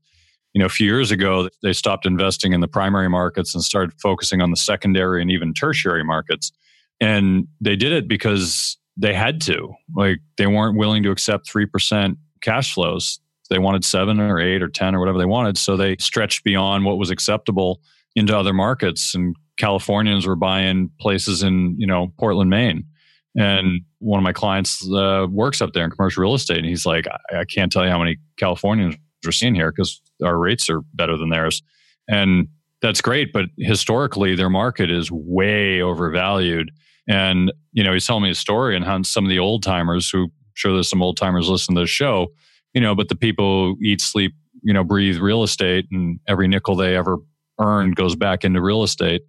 you 0.52 0.60
know, 0.60 0.66
a 0.66 0.70
few 0.70 0.86
years 0.86 1.10
ago, 1.10 1.48
they 1.62 1.72
stopped 1.72 2.06
investing 2.06 2.52
in 2.52 2.60
the 2.60 2.68
primary 2.68 3.10
markets 3.10 3.52
and 3.52 3.64
started 3.64 3.92
focusing 4.00 4.40
on 4.40 4.52
the 4.52 4.56
secondary 4.56 5.20
and 5.20 5.30
even 5.30 5.52
tertiary 5.52 6.04
markets. 6.04 6.52
And 7.00 7.48
they 7.60 7.74
did 7.74 7.92
it 7.92 8.06
because 8.06 8.78
they 8.96 9.14
had 9.14 9.40
to. 9.42 9.74
Like, 9.94 10.18
they 10.36 10.46
weren't 10.46 10.78
willing 10.78 11.02
to 11.04 11.10
accept 11.10 11.48
3% 11.48 12.16
cash 12.40 12.74
flows. 12.74 13.18
They 13.50 13.58
wanted 13.58 13.84
seven 13.84 14.20
or 14.20 14.40
eight 14.40 14.62
or 14.62 14.68
10 14.68 14.94
or 14.94 15.00
whatever 15.00 15.18
they 15.18 15.24
wanted. 15.24 15.58
So 15.58 15.76
they 15.76 15.96
stretched 15.98 16.44
beyond 16.44 16.84
what 16.84 16.98
was 16.98 17.10
acceptable 17.10 17.80
into 18.14 18.36
other 18.36 18.52
markets 18.52 19.14
and 19.14 19.36
Californians 19.56 20.26
were 20.26 20.36
buying 20.36 20.90
places 21.00 21.42
in, 21.42 21.76
you 21.78 21.86
know, 21.86 22.12
Portland, 22.18 22.50
Maine. 22.50 22.84
And 23.36 23.82
one 23.98 24.18
of 24.18 24.24
my 24.24 24.32
clients 24.32 24.88
uh, 24.90 25.26
works 25.30 25.60
up 25.60 25.72
there 25.72 25.84
in 25.84 25.90
commercial 25.90 26.22
real 26.22 26.34
estate. 26.34 26.58
And 26.58 26.66
he's 26.66 26.86
like, 26.86 27.06
I, 27.08 27.40
I 27.40 27.44
can't 27.44 27.70
tell 27.70 27.84
you 27.84 27.90
how 27.90 27.98
many 27.98 28.18
Californians 28.36 28.96
we're 29.24 29.32
seeing 29.32 29.54
here 29.54 29.72
because 29.72 30.00
our 30.22 30.38
rates 30.38 30.68
are 30.68 30.82
better 30.94 31.16
than 31.16 31.30
theirs. 31.30 31.62
And 32.08 32.48
that's 32.82 33.00
great. 33.00 33.32
But 33.32 33.46
historically, 33.58 34.34
their 34.34 34.50
market 34.50 34.90
is 34.90 35.10
way 35.10 35.80
overvalued. 35.80 36.70
And, 37.08 37.52
you 37.72 37.84
know, 37.84 37.92
he's 37.92 38.06
telling 38.06 38.22
me 38.22 38.30
a 38.30 38.34
story 38.34 38.76
and 38.76 38.84
how 38.84 39.02
some 39.02 39.24
of 39.24 39.30
the 39.30 39.38
old 39.38 39.62
timers 39.62 40.08
who, 40.08 40.24
I'm 40.24 40.30
sure 40.54 40.72
there's 40.72 40.88
some 40.88 41.02
old 41.02 41.16
timers 41.16 41.48
listening 41.48 41.76
to 41.76 41.82
the 41.82 41.86
show, 41.86 42.28
you 42.72 42.80
know, 42.80 42.94
but 42.94 43.08
the 43.08 43.16
people 43.16 43.76
eat, 43.82 44.00
sleep, 44.00 44.34
you 44.62 44.72
know, 44.72 44.84
breathe 44.84 45.18
real 45.18 45.42
estate 45.42 45.86
and 45.92 46.18
every 46.26 46.48
nickel 46.48 46.76
they 46.76 46.96
ever 46.96 47.18
earned 47.60 47.96
goes 47.96 48.16
back 48.16 48.44
into 48.44 48.60
real 48.60 48.82
estate. 48.82 49.22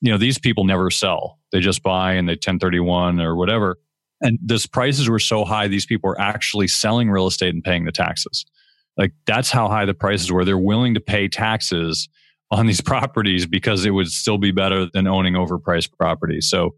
You 0.00 0.12
know, 0.12 0.18
these 0.18 0.38
people 0.38 0.64
never 0.64 0.90
sell. 0.90 1.38
They 1.52 1.60
just 1.60 1.82
buy 1.82 2.12
and 2.12 2.28
they 2.28 2.32
1031 2.32 3.20
or 3.20 3.36
whatever. 3.36 3.78
And 4.20 4.38
this 4.42 4.66
prices 4.66 5.08
were 5.08 5.18
so 5.18 5.44
high, 5.44 5.68
these 5.68 5.86
people 5.86 6.08
were 6.08 6.20
actually 6.20 6.68
selling 6.68 7.10
real 7.10 7.26
estate 7.26 7.54
and 7.54 7.64
paying 7.64 7.84
the 7.84 7.92
taxes. 7.92 8.44
Like 8.96 9.12
that's 9.26 9.50
how 9.50 9.68
high 9.68 9.84
the 9.84 9.94
prices 9.94 10.30
were. 10.30 10.44
They're 10.44 10.58
willing 10.58 10.94
to 10.94 11.00
pay 11.00 11.28
taxes 11.28 12.08
on 12.50 12.66
these 12.66 12.80
properties 12.82 13.46
because 13.46 13.84
it 13.84 13.90
would 13.90 14.08
still 14.08 14.38
be 14.38 14.52
better 14.52 14.86
than 14.92 15.06
owning 15.06 15.34
overpriced 15.34 15.92
property. 15.98 16.40
So 16.40 16.74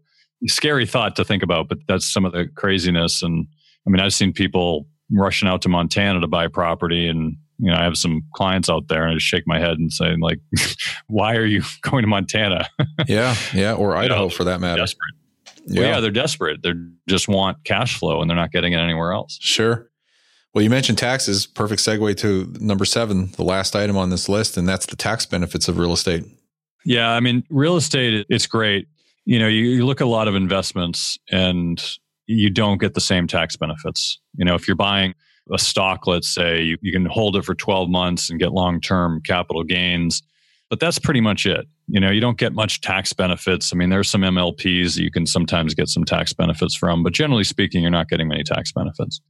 scary 0.47 0.85
thought 0.85 1.15
to 1.15 1.23
think 1.23 1.43
about, 1.43 1.69
but 1.69 1.79
that's 1.87 2.11
some 2.11 2.25
of 2.25 2.31
the 2.31 2.47
craziness. 2.55 3.21
And 3.23 3.47
I 3.87 3.89
mean, 3.89 3.99
I've 3.99 4.13
seen 4.13 4.33
people 4.33 4.87
rushing 5.11 5.47
out 5.47 5.61
to 5.63 5.69
Montana 5.69 6.19
to 6.19 6.27
buy 6.27 6.47
property 6.47 7.07
and 7.07 7.37
you 7.57 7.71
know, 7.71 7.77
I 7.77 7.83
have 7.83 7.97
some 7.97 8.21
clients 8.33 8.69
out 8.69 8.87
there 8.87 9.03
and 9.03 9.11
I 9.11 9.13
just 9.15 9.25
shake 9.25 9.43
my 9.45 9.59
head 9.59 9.77
and 9.77 9.91
say, 9.91 10.15
like, 10.19 10.39
why 11.07 11.35
are 11.35 11.45
you 11.45 11.61
going 11.81 12.03
to 12.03 12.07
Montana? 12.07 12.67
yeah. 13.07 13.35
Yeah. 13.53 13.73
Or 13.73 13.95
Idaho 13.95 14.23
you 14.23 14.25
know, 14.25 14.29
for 14.29 14.43
that 14.45 14.59
matter. 14.59 14.81
Desperate. 14.81 15.15
Yeah. 15.65 15.81
Well, 15.81 15.89
yeah. 15.89 15.99
They're 16.01 16.11
desperate. 16.11 16.61
They 16.63 16.73
just 17.07 17.27
want 17.27 17.63
cash 17.63 17.97
flow 17.97 18.21
and 18.21 18.29
they're 18.29 18.37
not 18.37 18.51
getting 18.51 18.73
it 18.73 18.77
anywhere 18.77 19.13
else. 19.13 19.37
Sure. 19.41 19.89
Well, 20.53 20.63
you 20.63 20.69
mentioned 20.69 20.97
taxes. 20.97 21.45
Perfect 21.47 21.81
segue 21.81 22.15
to 22.17 22.53
number 22.59 22.85
seven, 22.85 23.31
the 23.31 23.43
last 23.43 23.75
item 23.75 23.97
on 23.97 24.09
this 24.09 24.29
list, 24.29 24.55
and 24.55 24.69
that's 24.69 24.85
the 24.85 24.95
tax 24.95 25.25
benefits 25.25 25.67
of 25.67 25.77
real 25.77 25.91
estate. 25.91 26.23
Yeah. 26.85 27.09
I 27.09 27.19
mean, 27.19 27.43
real 27.49 27.75
estate, 27.77 28.25
it's 28.29 28.47
great. 28.47 28.87
You 29.25 29.39
know, 29.39 29.47
you, 29.47 29.65
you 29.65 29.85
look 29.85 30.01
at 30.01 30.05
a 30.05 30.09
lot 30.09 30.27
of 30.27 30.35
investments 30.35 31.17
and 31.31 31.81
you 32.27 32.49
don't 32.49 32.79
get 32.79 32.93
the 32.93 33.01
same 33.01 33.27
tax 33.27 33.55
benefits. 33.55 34.19
You 34.35 34.45
know, 34.45 34.55
if 34.55 34.67
you're 34.67 34.75
buying 34.75 35.15
a 35.51 35.59
stock, 35.59 36.07
let's 36.07 36.33
say, 36.33 36.61
you, 36.61 36.77
you 36.81 36.91
can 36.91 37.05
hold 37.05 37.35
it 37.35 37.45
for 37.45 37.55
12 37.55 37.89
months 37.89 38.29
and 38.29 38.39
get 38.39 38.51
long 38.51 38.81
term 38.81 39.21
capital 39.25 39.63
gains. 39.63 40.23
But 40.69 40.79
that's 40.79 40.97
pretty 40.97 41.21
much 41.21 41.45
it. 41.45 41.65
You 41.87 41.99
know, 41.99 42.09
you 42.09 42.19
don't 42.19 42.39
get 42.39 42.53
much 42.53 42.81
tax 42.81 43.13
benefits. 43.13 43.71
I 43.71 43.75
mean, 43.75 43.89
there's 43.89 44.09
some 44.09 44.21
MLPs 44.21 44.95
that 44.95 45.03
you 45.03 45.11
can 45.11 45.27
sometimes 45.27 45.75
get 45.75 45.87
some 45.87 46.03
tax 46.03 46.33
benefits 46.33 46.75
from, 46.75 47.03
but 47.03 47.13
generally 47.13 47.43
speaking, 47.43 47.83
you're 47.83 47.91
not 47.91 48.09
getting 48.09 48.27
many 48.27 48.43
tax 48.43 48.71
benefits. 48.71 49.21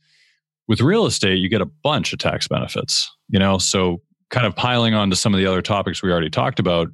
With 0.68 0.80
real 0.80 1.06
estate, 1.06 1.40
you 1.40 1.50
get 1.50 1.62
a 1.62 1.70
bunch 1.84 2.14
of 2.14 2.20
tax 2.20 2.48
benefits, 2.48 3.12
you 3.28 3.38
know, 3.38 3.58
so 3.58 4.02
kind 4.30 4.48
of 4.48 4.56
piling 4.56 4.94
on 4.94 5.10
to 5.10 5.16
some 5.16 5.34
of 5.34 5.40
the 5.40 5.46
other 5.46 5.62
topics 5.62 6.02
we 6.02 6.12
already 6.12 6.30
talked 6.30 6.60
about. 6.60 6.88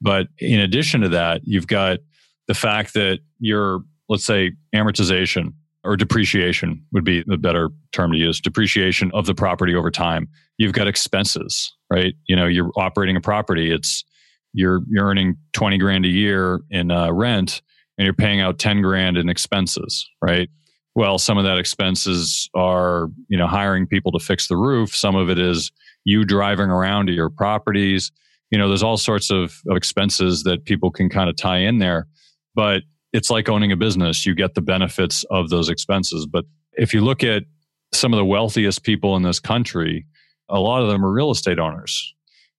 But 0.00 0.26
in 0.38 0.60
addition 0.60 1.00
to 1.02 1.08
that, 1.10 1.42
you've 1.44 1.68
got 1.68 2.00
the 2.46 2.54
fact 2.54 2.94
that 2.94 3.20
your, 3.38 3.80
let's 4.08 4.24
say, 4.24 4.52
amortization 4.74 5.52
or 5.84 5.96
depreciation 5.96 6.84
would 6.92 7.04
be 7.04 7.22
the 7.26 7.36
better 7.36 7.70
term 7.92 8.12
to 8.12 8.18
use 8.18 8.40
depreciation 8.40 9.10
of 9.12 9.26
the 9.26 9.34
property 9.34 9.74
over 9.74 9.90
time. 9.90 10.28
You've 10.58 10.72
got 10.72 10.86
expenses 10.86 11.74
right? 11.94 12.14
You 12.26 12.36
know 12.36 12.46
you're 12.46 12.70
operating 12.76 13.16
a 13.16 13.20
property. 13.20 13.70
It's 13.70 14.04
you're 14.52 14.80
you're 14.88 15.06
earning 15.06 15.36
20 15.52 15.78
grand 15.78 16.04
a 16.04 16.08
year 16.08 16.60
in 16.70 16.90
uh, 16.90 17.12
rent 17.12 17.62
and 17.96 18.04
you're 18.04 18.14
paying 18.14 18.40
out 18.40 18.58
10 18.58 18.82
grand 18.82 19.16
in 19.16 19.28
expenses 19.28 20.08
right? 20.22 20.48
Well 20.94 21.18
some 21.18 21.38
of 21.38 21.44
that 21.44 21.58
expenses 21.58 22.48
are 22.54 23.08
you 23.28 23.38
know 23.38 23.46
hiring 23.46 23.86
people 23.86 24.12
to 24.12 24.18
fix 24.18 24.48
the 24.48 24.56
roof. 24.56 24.94
Some 24.94 25.14
of 25.14 25.30
it 25.30 25.38
is 25.38 25.70
you 26.04 26.24
driving 26.24 26.70
around 26.70 27.06
to 27.06 27.12
your 27.12 27.30
properties. 27.30 28.10
You 28.50 28.58
know 28.58 28.68
there's 28.68 28.82
all 28.82 28.96
sorts 28.96 29.30
of, 29.30 29.60
of 29.68 29.76
expenses 29.76 30.42
that 30.44 30.64
people 30.64 30.90
can 30.90 31.08
kind 31.08 31.28
of 31.28 31.36
tie 31.36 31.58
in 31.58 31.78
there 31.78 32.06
but 32.54 32.82
it's 33.12 33.30
like 33.30 33.48
owning 33.48 33.72
a 33.72 33.76
business. 33.76 34.26
You 34.26 34.34
get 34.34 34.54
the 34.54 34.60
benefits 34.60 35.24
of 35.30 35.48
those 35.48 35.68
expenses. 35.68 36.26
But 36.26 36.44
if 36.72 36.92
you 36.92 37.00
look 37.00 37.22
at 37.22 37.44
some 37.92 38.12
of 38.12 38.18
the 38.18 38.24
wealthiest 38.24 38.82
people 38.82 39.16
in 39.16 39.22
this 39.22 39.38
country, 39.38 40.06
a 40.48 40.58
lot 40.58 40.82
of 40.82 40.88
them 40.88 41.04
are 41.04 41.12
real 41.12 41.30
estate 41.30 41.58
owners. 41.58 42.14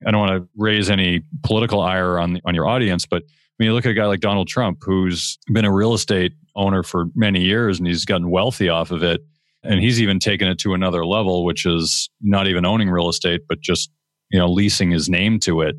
I 0.05 0.12
don't 0.12 0.19
want 0.19 0.41
to 0.43 0.49
raise 0.58 0.89
any 0.89 1.21
political 1.43 1.81
ire 1.81 2.19
on, 2.19 2.39
on 2.45 2.55
your 2.55 2.67
audience, 2.67 3.05
but 3.05 3.23
when 3.58 3.67
you 3.67 3.73
look 3.73 3.86
at 3.86 3.91
a 3.91 3.95
guy 3.95 4.05
like 4.05 4.19
Donald 4.19 4.47
Trump, 4.47 4.79
who's 4.81 5.38
been 5.51 5.65
a 5.65 5.71
real 5.71 5.93
estate 5.93 6.34
owner 6.55 6.84
for 6.84 7.05
many 7.15 7.41
years 7.41 7.79
and 7.79 7.88
he's 7.88 8.05
gotten 8.05 8.29
wealthy 8.29 8.69
off 8.69 8.91
of 8.91 9.03
it. 9.03 9.21
And 9.63 9.79
he's 9.79 9.99
even 10.01 10.19
taken 10.19 10.47
it 10.47 10.60
to 10.60 10.73
another 10.73 11.05
level, 11.05 11.43
which 11.43 11.65
is 11.65 12.10
not 12.21 12.47
even 12.47 12.65
owning 12.65 12.89
real 12.89 13.10
estate, 13.10 13.41
but 13.49 13.62
just, 13.62 13.89
you 14.29 14.38
know, 14.38 14.47
leasing 14.47 14.91
his 14.91 15.10
name 15.10 15.39
to 15.39 15.62
it, 15.62 15.75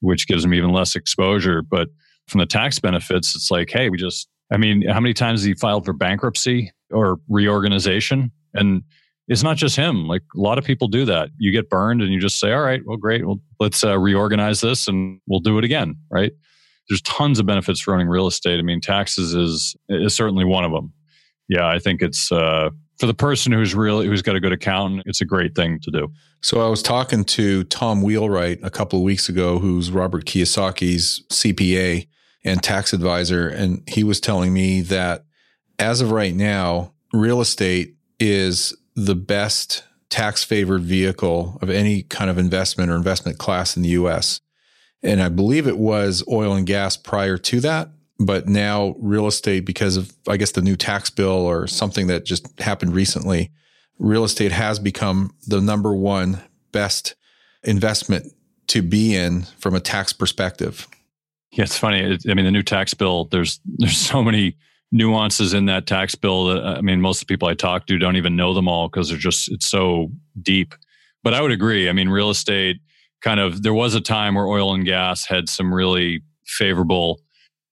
which 0.00 0.26
gives 0.26 0.44
him 0.44 0.52
even 0.52 0.72
less 0.72 0.94
exposure. 0.94 1.62
But 1.62 1.88
from 2.30 2.40
the 2.40 2.46
tax 2.46 2.78
benefits, 2.78 3.34
it's 3.34 3.50
like, 3.50 3.70
hey, 3.70 3.90
we 3.90 3.98
just, 3.98 4.28
I 4.52 4.56
mean, 4.56 4.86
how 4.88 5.00
many 5.00 5.14
times 5.14 5.42
he 5.42 5.54
filed 5.54 5.84
for 5.84 5.92
bankruptcy 5.92 6.72
or 6.90 7.18
reorganization? 7.28 8.30
And 8.54 8.82
it's 9.28 9.42
not 9.42 9.56
just 9.56 9.76
him. 9.76 10.06
Like 10.08 10.22
a 10.36 10.40
lot 10.40 10.58
of 10.58 10.64
people 10.64 10.88
do 10.88 11.04
that. 11.04 11.30
You 11.38 11.52
get 11.52 11.68
burned 11.68 12.02
and 12.02 12.12
you 12.12 12.20
just 12.20 12.40
say, 12.40 12.52
all 12.52 12.62
right, 12.62 12.80
well, 12.84 12.96
great. 12.96 13.26
Well, 13.26 13.40
let's 13.58 13.84
uh, 13.84 13.98
reorganize 13.98 14.60
this 14.60 14.88
and 14.88 15.20
we'll 15.26 15.40
do 15.40 15.58
it 15.58 15.64
again. 15.64 15.96
Right. 16.10 16.32
There's 16.88 17.02
tons 17.02 17.38
of 17.38 17.46
benefits 17.46 17.80
for 17.80 17.94
owning 17.94 18.08
real 18.08 18.26
estate. 18.26 18.58
I 18.58 18.62
mean, 18.62 18.80
taxes 18.80 19.34
is, 19.34 19.76
is 19.88 20.16
certainly 20.16 20.44
one 20.44 20.64
of 20.64 20.72
them. 20.72 20.92
Yeah. 21.48 21.68
I 21.68 21.78
think 21.78 22.02
it's, 22.02 22.32
uh, 22.32 22.70
for 23.00 23.06
the 23.06 23.14
person 23.14 23.50
who's 23.50 23.74
really 23.74 24.06
who's 24.06 24.20
got 24.20 24.36
a 24.36 24.40
good 24.40 24.52
accountant, 24.52 25.04
it's 25.06 25.22
a 25.22 25.24
great 25.24 25.56
thing 25.56 25.80
to 25.80 25.90
do. 25.90 26.12
So 26.42 26.60
I 26.60 26.68
was 26.68 26.82
talking 26.82 27.24
to 27.24 27.64
Tom 27.64 28.02
Wheelwright 28.02 28.60
a 28.62 28.70
couple 28.70 28.98
of 28.98 29.04
weeks 29.04 29.30
ago, 29.30 29.58
who's 29.58 29.90
Robert 29.90 30.26
Kiyosaki's 30.26 31.24
CPA, 31.30 32.06
and 32.44 32.62
tax 32.62 32.92
advisor. 32.92 33.48
And 33.48 33.82
he 33.88 34.04
was 34.04 34.20
telling 34.20 34.52
me 34.52 34.80
that 34.82 35.24
as 35.78 36.00
of 36.00 36.10
right 36.10 36.34
now, 36.34 36.92
real 37.12 37.40
estate 37.40 37.96
is 38.18 38.74
the 38.94 39.14
best 39.14 39.84
tax 40.08 40.42
favored 40.44 40.82
vehicle 40.82 41.58
of 41.62 41.70
any 41.70 42.02
kind 42.02 42.30
of 42.30 42.38
investment 42.38 42.90
or 42.90 42.96
investment 42.96 43.38
class 43.38 43.76
in 43.76 43.82
the 43.82 43.90
US. 43.90 44.40
And 45.02 45.22
I 45.22 45.28
believe 45.28 45.66
it 45.66 45.78
was 45.78 46.22
oil 46.28 46.52
and 46.52 46.66
gas 46.66 46.96
prior 46.96 47.38
to 47.38 47.60
that. 47.60 47.90
But 48.18 48.46
now 48.46 48.94
real 48.98 49.26
estate, 49.26 49.64
because 49.64 49.96
of, 49.96 50.12
I 50.28 50.36
guess, 50.36 50.52
the 50.52 50.60
new 50.60 50.76
tax 50.76 51.08
bill 51.08 51.30
or 51.30 51.66
something 51.66 52.08
that 52.08 52.26
just 52.26 52.60
happened 52.60 52.94
recently, 52.94 53.50
real 53.98 54.24
estate 54.24 54.52
has 54.52 54.78
become 54.78 55.34
the 55.46 55.60
number 55.60 55.94
one 55.94 56.42
best 56.70 57.14
investment 57.62 58.30
to 58.66 58.82
be 58.82 59.14
in 59.16 59.42
from 59.58 59.74
a 59.74 59.80
tax 59.80 60.12
perspective. 60.12 60.86
Yeah, 61.52 61.64
it's 61.64 61.78
funny. 61.78 62.00
It, 62.00 62.22
I 62.28 62.34
mean, 62.34 62.44
the 62.44 62.50
new 62.50 62.62
tax 62.62 62.94
bill. 62.94 63.26
There's 63.26 63.60
there's 63.78 63.98
so 63.98 64.22
many 64.22 64.56
nuances 64.92 65.54
in 65.54 65.66
that 65.66 65.86
tax 65.86 66.14
bill 66.14 66.46
that 66.46 66.64
uh, 66.64 66.74
I 66.74 66.80
mean, 66.80 67.00
most 67.00 67.22
of 67.22 67.26
the 67.28 67.32
people 67.32 67.48
I 67.48 67.54
talk 67.54 67.86
to 67.86 67.98
don't 67.98 68.16
even 68.16 68.36
know 68.36 68.54
them 68.54 68.68
all 68.68 68.88
because 68.88 69.08
they're 69.08 69.18
just 69.18 69.50
it's 69.50 69.66
so 69.66 70.10
deep. 70.40 70.74
But 71.22 71.34
I 71.34 71.40
would 71.42 71.52
agree. 71.52 71.88
I 71.88 71.92
mean, 71.92 72.08
real 72.08 72.30
estate 72.30 72.78
kind 73.22 73.40
of 73.40 73.62
there 73.62 73.74
was 73.74 73.94
a 73.94 74.00
time 74.00 74.34
where 74.34 74.46
oil 74.46 74.74
and 74.74 74.84
gas 74.84 75.26
had 75.26 75.48
some 75.48 75.72
really 75.74 76.22
favorable 76.46 77.20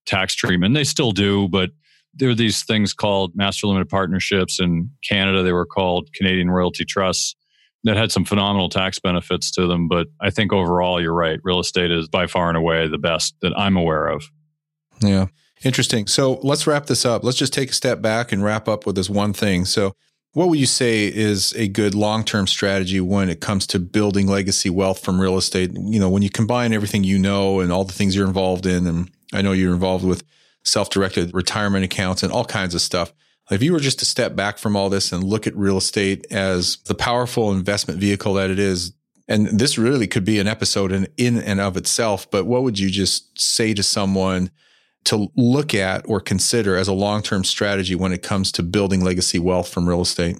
tax 0.06 0.34
treatment. 0.34 0.74
They 0.74 0.84
still 0.84 1.12
do, 1.12 1.48
but 1.48 1.70
there 2.14 2.30
are 2.30 2.34
these 2.34 2.64
things 2.64 2.92
called 2.92 3.32
master 3.34 3.66
limited 3.66 3.88
partnerships 3.88 4.60
in 4.60 4.90
Canada. 5.08 5.42
They 5.42 5.52
were 5.52 5.66
called 5.66 6.10
Canadian 6.14 6.50
Royalty 6.50 6.84
Trusts 6.84 7.36
that 7.88 7.96
had 7.96 8.12
some 8.12 8.24
phenomenal 8.24 8.68
tax 8.68 8.98
benefits 8.98 9.50
to 9.52 9.66
them. 9.66 9.88
But 9.88 10.08
I 10.20 10.30
think 10.30 10.52
overall, 10.52 11.00
you're 11.00 11.14
right. 11.14 11.40
Real 11.42 11.60
estate 11.60 11.90
is 11.90 12.08
by 12.08 12.26
far 12.26 12.48
and 12.48 12.56
away 12.56 12.88
the 12.88 12.98
best 12.98 13.34
that 13.40 13.56
I'm 13.56 13.76
aware 13.76 14.08
of. 14.08 14.30
Yeah. 15.00 15.26
Interesting. 15.64 16.06
So 16.06 16.34
let's 16.42 16.66
wrap 16.66 16.86
this 16.86 17.04
up. 17.04 17.24
Let's 17.24 17.38
just 17.38 17.52
take 17.52 17.70
a 17.70 17.74
step 17.74 18.00
back 18.00 18.30
and 18.30 18.44
wrap 18.44 18.68
up 18.68 18.86
with 18.86 18.94
this 18.94 19.10
one 19.10 19.32
thing. 19.32 19.64
So, 19.64 19.94
what 20.34 20.50
would 20.50 20.60
you 20.60 20.66
say 20.66 21.06
is 21.06 21.54
a 21.54 21.68
good 21.68 21.94
long 21.94 22.22
term 22.22 22.46
strategy 22.46 23.00
when 23.00 23.30
it 23.30 23.40
comes 23.40 23.66
to 23.68 23.78
building 23.78 24.28
legacy 24.28 24.70
wealth 24.70 25.00
from 25.00 25.20
real 25.20 25.38
estate? 25.38 25.72
You 25.74 25.98
know, 25.98 26.10
when 26.10 26.22
you 26.22 26.30
combine 26.30 26.72
everything 26.72 27.02
you 27.02 27.18
know 27.18 27.60
and 27.60 27.72
all 27.72 27.84
the 27.84 27.94
things 27.94 28.14
you're 28.14 28.26
involved 28.26 28.66
in, 28.66 28.86
and 28.86 29.10
I 29.32 29.42
know 29.42 29.52
you're 29.52 29.72
involved 29.72 30.04
with 30.04 30.22
self 30.64 30.90
directed 30.90 31.32
retirement 31.34 31.84
accounts 31.84 32.22
and 32.22 32.30
all 32.30 32.44
kinds 32.44 32.74
of 32.74 32.82
stuff. 32.82 33.12
If 33.50 33.62
you 33.62 33.72
were 33.72 33.80
just 33.80 33.98
to 34.00 34.04
step 34.04 34.36
back 34.36 34.58
from 34.58 34.76
all 34.76 34.90
this 34.90 35.10
and 35.12 35.24
look 35.24 35.46
at 35.46 35.56
real 35.56 35.78
estate 35.78 36.26
as 36.30 36.76
the 36.84 36.94
powerful 36.94 37.50
investment 37.52 37.98
vehicle 37.98 38.34
that 38.34 38.50
it 38.50 38.58
is, 38.58 38.92
and 39.26 39.46
this 39.46 39.78
really 39.78 40.06
could 40.06 40.24
be 40.24 40.38
an 40.38 40.46
episode 40.46 40.92
in, 40.92 41.06
in 41.16 41.38
and 41.38 41.60
of 41.60 41.76
itself, 41.76 42.30
but 42.30 42.46
what 42.46 42.62
would 42.62 42.78
you 42.78 42.90
just 42.90 43.40
say 43.40 43.74
to 43.74 43.82
someone 43.82 44.50
to 45.04 45.28
look 45.36 45.74
at 45.74 46.02
or 46.06 46.20
consider 46.20 46.76
as 46.76 46.88
a 46.88 46.92
long 46.92 47.22
term 47.22 47.44
strategy 47.44 47.94
when 47.94 48.12
it 48.12 48.22
comes 48.22 48.52
to 48.52 48.62
building 48.62 49.02
legacy 49.02 49.38
wealth 49.38 49.68
from 49.68 49.88
real 49.88 50.02
estate? 50.02 50.38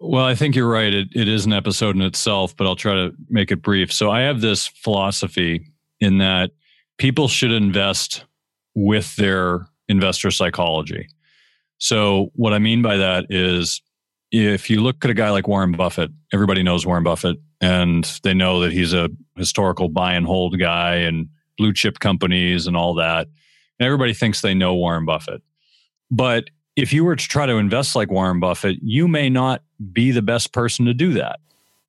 Well, 0.00 0.24
I 0.24 0.34
think 0.34 0.54
you're 0.54 0.68
right. 0.68 0.92
It, 0.92 1.08
it 1.14 1.28
is 1.28 1.46
an 1.46 1.52
episode 1.52 1.96
in 1.96 2.02
itself, 2.02 2.56
but 2.56 2.66
I'll 2.66 2.76
try 2.76 2.94
to 2.94 3.12
make 3.28 3.50
it 3.50 3.62
brief. 3.62 3.92
So 3.92 4.10
I 4.10 4.20
have 4.22 4.40
this 4.40 4.66
philosophy 4.66 5.66
in 6.00 6.18
that 6.18 6.50
people 6.98 7.26
should 7.26 7.52
invest 7.52 8.24
with 8.74 9.16
their 9.16 9.66
investor 9.88 10.30
psychology. 10.30 11.08
So, 11.84 12.30
what 12.34 12.54
I 12.54 12.58
mean 12.60 12.80
by 12.80 12.96
that 12.96 13.26
is 13.28 13.82
if 14.32 14.70
you 14.70 14.80
look 14.80 15.04
at 15.04 15.10
a 15.10 15.14
guy 15.14 15.28
like 15.28 15.46
Warren 15.46 15.72
Buffett, 15.72 16.10
everybody 16.32 16.62
knows 16.62 16.86
Warren 16.86 17.04
Buffett 17.04 17.36
and 17.60 18.04
they 18.22 18.32
know 18.32 18.60
that 18.60 18.72
he's 18.72 18.94
a 18.94 19.10
historical 19.36 19.90
buy 19.90 20.14
and 20.14 20.24
hold 20.24 20.58
guy 20.58 20.94
and 20.94 21.28
blue 21.58 21.74
chip 21.74 21.98
companies 21.98 22.66
and 22.66 22.74
all 22.74 22.94
that. 22.94 23.26
And 23.78 23.84
everybody 23.84 24.14
thinks 24.14 24.40
they 24.40 24.54
know 24.54 24.74
Warren 24.74 25.04
Buffett. 25.04 25.42
But 26.10 26.44
if 26.74 26.90
you 26.90 27.04
were 27.04 27.16
to 27.16 27.28
try 27.28 27.44
to 27.44 27.56
invest 27.56 27.94
like 27.94 28.10
Warren 28.10 28.40
Buffett, 28.40 28.78
you 28.80 29.06
may 29.06 29.28
not 29.28 29.62
be 29.92 30.10
the 30.10 30.22
best 30.22 30.54
person 30.54 30.86
to 30.86 30.94
do 30.94 31.12
that. 31.12 31.38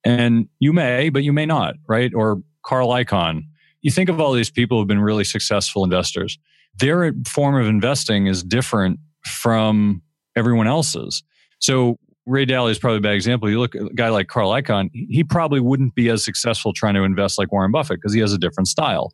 And 0.04 0.46
you 0.58 0.74
may, 0.74 1.08
but 1.08 1.22
you 1.22 1.32
may 1.32 1.46
not, 1.46 1.76
right? 1.88 2.12
Or 2.12 2.42
Carl 2.62 2.90
Icahn. 2.90 3.44
You 3.80 3.90
think 3.90 4.10
of 4.10 4.20
all 4.20 4.34
these 4.34 4.50
people 4.50 4.78
who've 4.78 4.86
been 4.86 5.00
really 5.00 5.24
successful 5.24 5.84
investors. 5.84 6.38
Their 6.80 7.14
form 7.26 7.54
of 7.54 7.66
investing 7.66 8.26
is 8.26 8.42
different 8.42 9.00
from 9.26 10.02
everyone 10.36 10.66
else's. 10.66 11.22
So 11.58 11.98
Ray 12.26 12.44
Dalio 12.44 12.70
is 12.70 12.78
probably 12.78 12.98
a 12.98 13.02
bad 13.02 13.14
example. 13.14 13.48
You 13.48 13.60
look 13.60 13.74
at 13.74 13.82
a 13.82 13.94
guy 13.94 14.08
like 14.08 14.28
Carl 14.28 14.50
Icahn, 14.50 14.90
he 14.92 15.22
probably 15.22 15.60
wouldn't 15.60 15.94
be 15.94 16.08
as 16.08 16.24
successful 16.24 16.72
trying 16.72 16.94
to 16.94 17.02
invest 17.02 17.38
like 17.38 17.52
Warren 17.52 17.70
Buffett 17.70 17.98
because 18.00 18.12
he 18.12 18.20
has 18.20 18.32
a 18.32 18.38
different 18.38 18.68
style. 18.68 19.12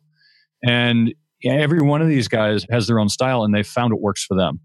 And 0.63 1.13
every 1.45 1.81
one 1.81 2.01
of 2.01 2.07
these 2.07 2.27
guys 2.27 2.65
has 2.71 2.87
their 2.87 2.99
own 2.99 3.09
style 3.09 3.43
and 3.43 3.53
they 3.53 3.63
found 3.63 3.93
what 3.93 4.01
works 4.01 4.23
for 4.23 4.35
them. 4.35 4.59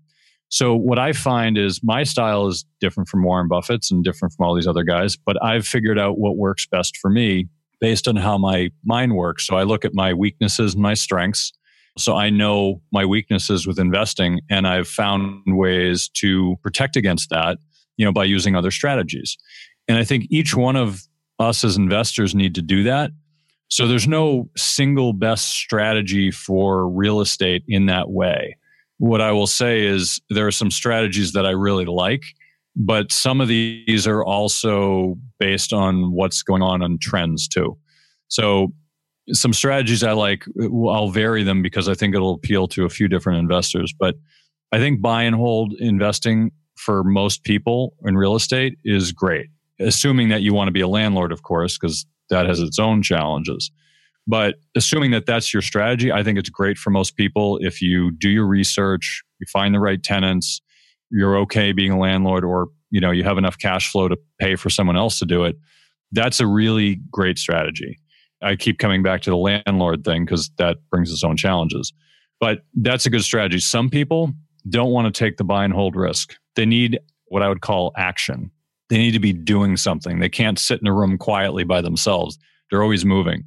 So 0.51 0.75
what 0.75 0.99
I 0.99 1.13
find 1.13 1.59
is 1.59 1.81
my 1.83 2.05
style 2.05 2.47
is 2.47 2.65
different 2.81 3.09
from 3.09 3.23
Warren 3.23 3.49
Buffett's 3.49 3.91
and 3.91 4.03
different 4.03 4.33
from 4.33 4.47
all 4.47 4.55
these 4.55 4.67
other 4.67 4.83
guys, 4.83 5.15
but 5.15 5.37
I've 5.45 5.67
figured 5.67 5.99
out 5.99 6.19
what 6.19 6.37
works 6.37 6.67
best 6.67 6.97
for 6.97 7.11
me 7.11 7.49
based 7.81 8.09
on 8.09 8.17
how 8.17 8.39
my 8.39 8.71
mind 8.85 9.15
works. 9.15 9.47
So 9.47 9.57
I 9.57 9.65
look 9.65 9.85
at 9.85 9.93
my 9.95 10.15
weaknesses 10.15 10.73
and 10.73 10.83
my 10.83 10.95
strengths 10.95 11.53
so 12.01 12.17
I 12.17 12.31
know 12.31 12.83
my 12.93 13.05
weaknesses 13.05 13.67
with 13.67 13.79
investing 13.79 14.41
and 14.51 14.67
I've 14.67 14.89
found 14.89 15.43
ways 15.47 16.09
to 16.15 16.57
protect 16.63 16.97
against 16.97 17.31
that, 17.31 17.59
you 17.97 18.05
know, 18.05 18.13
by 18.13 18.25
using 18.25 18.55
other 18.55 18.71
strategies. 18.71 19.37
And 19.89 19.99
I 19.99 20.05
think 20.05 20.27
each 20.31 20.55
one 20.55 20.77
of 20.77 21.03
us 21.39 21.65
as 21.65 21.77
investors 21.77 22.35
need 22.35 22.55
to 22.57 22.63
do 22.63 22.83
that. 22.85 23.11
So 23.69 23.87
there's 23.87 24.09
no 24.09 24.49
single 24.57 25.13
best 25.13 25.51
strategy 25.51 26.31
for 26.31 26.89
real 26.89 27.21
estate 27.21 27.63
in 27.69 27.87
that 27.87 28.11
way. 28.11 28.57
What 28.99 29.21
I 29.21 29.33
will 29.33 29.47
say 29.47 29.85
is 29.87 30.21
there 30.31 30.47
are 30.47 30.53
some 30.53 30.71
strategies 30.71 31.33
that 31.33 31.47
I 31.47 31.51
really 31.51 31.85
like, 31.85 32.23
but 32.75 33.13
some 33.13 33.41
of 33.41 33.49
these 33.49 34.07
are 34.07 34.25
also 34.25 35.17
based 35.39 35.73
on 35.73 36.13
what's 36.13 36.43
going 36.43 36.63
on 36.63 36.83
on 36.83 36.99
trends 37.01 37.47
too. 37.47 37.77
So 38.29 38.73
some 39.33 39.53
strategies 39.53 40.03
I 40.03 40.13
like, 40.13 40.45
I'll 40.61 41.11
vary 41.11 41.43
them 41.43 41.63
because 41.63 41.89
I 41.89 41.95
think 41.95 42.15
it'll 42.15 42.35
appeal 42.35 42.69
to 42.69 42.85
a 42.85 42.89
few 42.89 43.09
different 43.09 43.39
investors. 43.39 43.95
But 43.99 44.17
I 44.73 44.79
think 44.79 45.01
buy 45.01 45.23
and 45.23 45.37
hold 45.37 45.75
investing 45.79 46.51
for 46.77 47.03
most 47.05 47.45
people 47.45 47.95
in 48.05 48.17
real 48.17 48.37
estate 48.37 48.79
is 48.85 49.13
great, 49.13 49.49
assuming 49.81 50.29
that 50.29 50.43
you 50.43 50.55
want 50.55 50.69
to 50.69 50.73
be 50.73 50.81
a 50.81 50.89
landlord, 50.89 51.33
of 51.33 51.43
course, 51.43 51.79
because 51.79 52.07
that 52.31 52.47
has 52.47 52.61
its 52.61 52.79
own 52.79 53.03
challenges. 53.03 53.71
But 54.27 54.57
assuming 54.77 55.11
that 55.13 55.27
that's 55.27 55.53
your 55.53 55.63
strategy, 55.63 56.13
I 56.13 56.23
think 56.23 56.39
it's 56.39 56.51
great 56.51 56.77
for 56.77 56.91
most 56.91 57.17
people 57.17 57.59
if 57.63 57.81
you 57.81 58.11
do 58.13 58.29
your 58.29 58.47
research, 58.47 59.23
you 59.41 59.47
find 59.51 59.75
the 59.75 59.81
right 59.81 60.03
tenants, 60.03 60.61
you're 61.11 61.39
okay 61.39 61.73
being 61.73 61.93
a 61.93 61.99
landlord, 61.99 62.45
or 62.45 62.69
you 62.91 63.01
know 63.01 63.11
you 63.11 63.25
have 63.25 63.39
enough 63.39 63.59
cash 63.59 63.91
flow 63.91 64.07
to 64.07 64.19
pay 64.39 64.55
for 64.55 64.69
someone 64.69 64.97
else 64.97 65.19
to 65.21 65.25
do 65.25 65.45
it. 65.45 65.57
That's 66.13 66.41
a 66.41 66.47
really 66.47 67.01
great 67.11 67.39
strategy. 67.39 67.99
I 68.43 68.57
keep 68.57 68.79
coming 68.79 69.03
back 69.03 69.23
to 69.23 69.31
the 69.31 69.37
landlord 69.37 70.05
thing 70.05 70.25
because 70.25 70.51
that 70.59 70.79
brings 70.91 71.13
its 71.13 71.25
own 71.25 71.37
challenges. 71.37 71.93
But 72.41 72.61
that's 72.75 73.07
a 73.07 73.11
good 73.11 73.23
strategy. 73.23 73.59
Some 73.59 73.91
people 73.91 74.33
don't 74.69 74.93
want 74.93 75.13
to 75.13 75.19
take 75.19 75.37
the 75.37 75.45
buy 75.45 75.65
and 75.65 75.73
hold 75.73 75.97
risk. 75.97 76.37
They 76.57 76.67
need 76.67 77.01
what 77.27 77.43
I 77.43 77.49
would 77.49 77.61
call 77.61 77.93
action. 77.97 78.51
They 78.89 78.99
need 78.99 79.13
to 79.13 79.21
be 79.21 79.33
doing 79.33 79.77
something. 79.77 80.21
They 80.21 80.29
can't 80.29 80.59
sit 80.59 80.81
in 80.81 80.87
a 80.87 80.95
room 80.95 81.19
quietly 81.19 81.65
by 81.65 81.81
themselves. 81.81 82.39
They're 82.71 82.83
always 82.83 83.05
moving. 83.05 83.45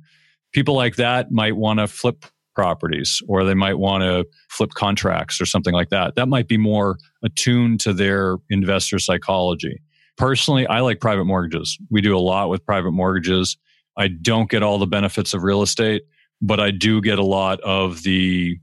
People 0.53 0.75
like 0.75 0.97
that 0.97 1.31
might 1.31 1.55
want 1.55 1.79
to 1.79 1.87
flip 1.87 2.25
properties 2.53 3.21
or 3.27 3.43
they 3.43 3.53
might 3.53 3.77
want 3.79 4.01
to 4.01 4.25
flip 4.49 4.71
contracts 4.71 5.39
or 5.39 5.45
something 5.45 5.73
like 5.73 5.89
that. 5.89 6.15
That 6.15 6.27
might 6.27 6.47
be 6.47 6.57
more 6.57 6.97
attuned 7.23 7.79
to 7.81 7.93
their 7.93 8.37
investor 8.49 8.99
psychology. 8.99 9.81
Personally, 10.17 10.67
I 10.67 10.81
like 10.81 10.99
private 10.99 11.25
mortgages. 11.25 11.77
We 11.89 12.01
do 12.01 12.15
a 12.15 12.19
lot 12.19 12.49
with 12.49 12.65
private 12.65 12.91
mortgages. 12.91 13.57
I 13.97 14.07
don't 14.07 14.49
get 14.49 14.63
all 14.63 14.77
the 14.77 14.87
benefits 14.87 15.33
of 15.33 15.43
real 15.43 15.61
estate, 15.61 16.03
but 16.41 16.59
I 16.59 16.71
do 16.71 17.01
get 17.01 17.19
a 17.19 17.25
lot 17.25 17.59
of 17.61 18.03
the, 18.03 18.57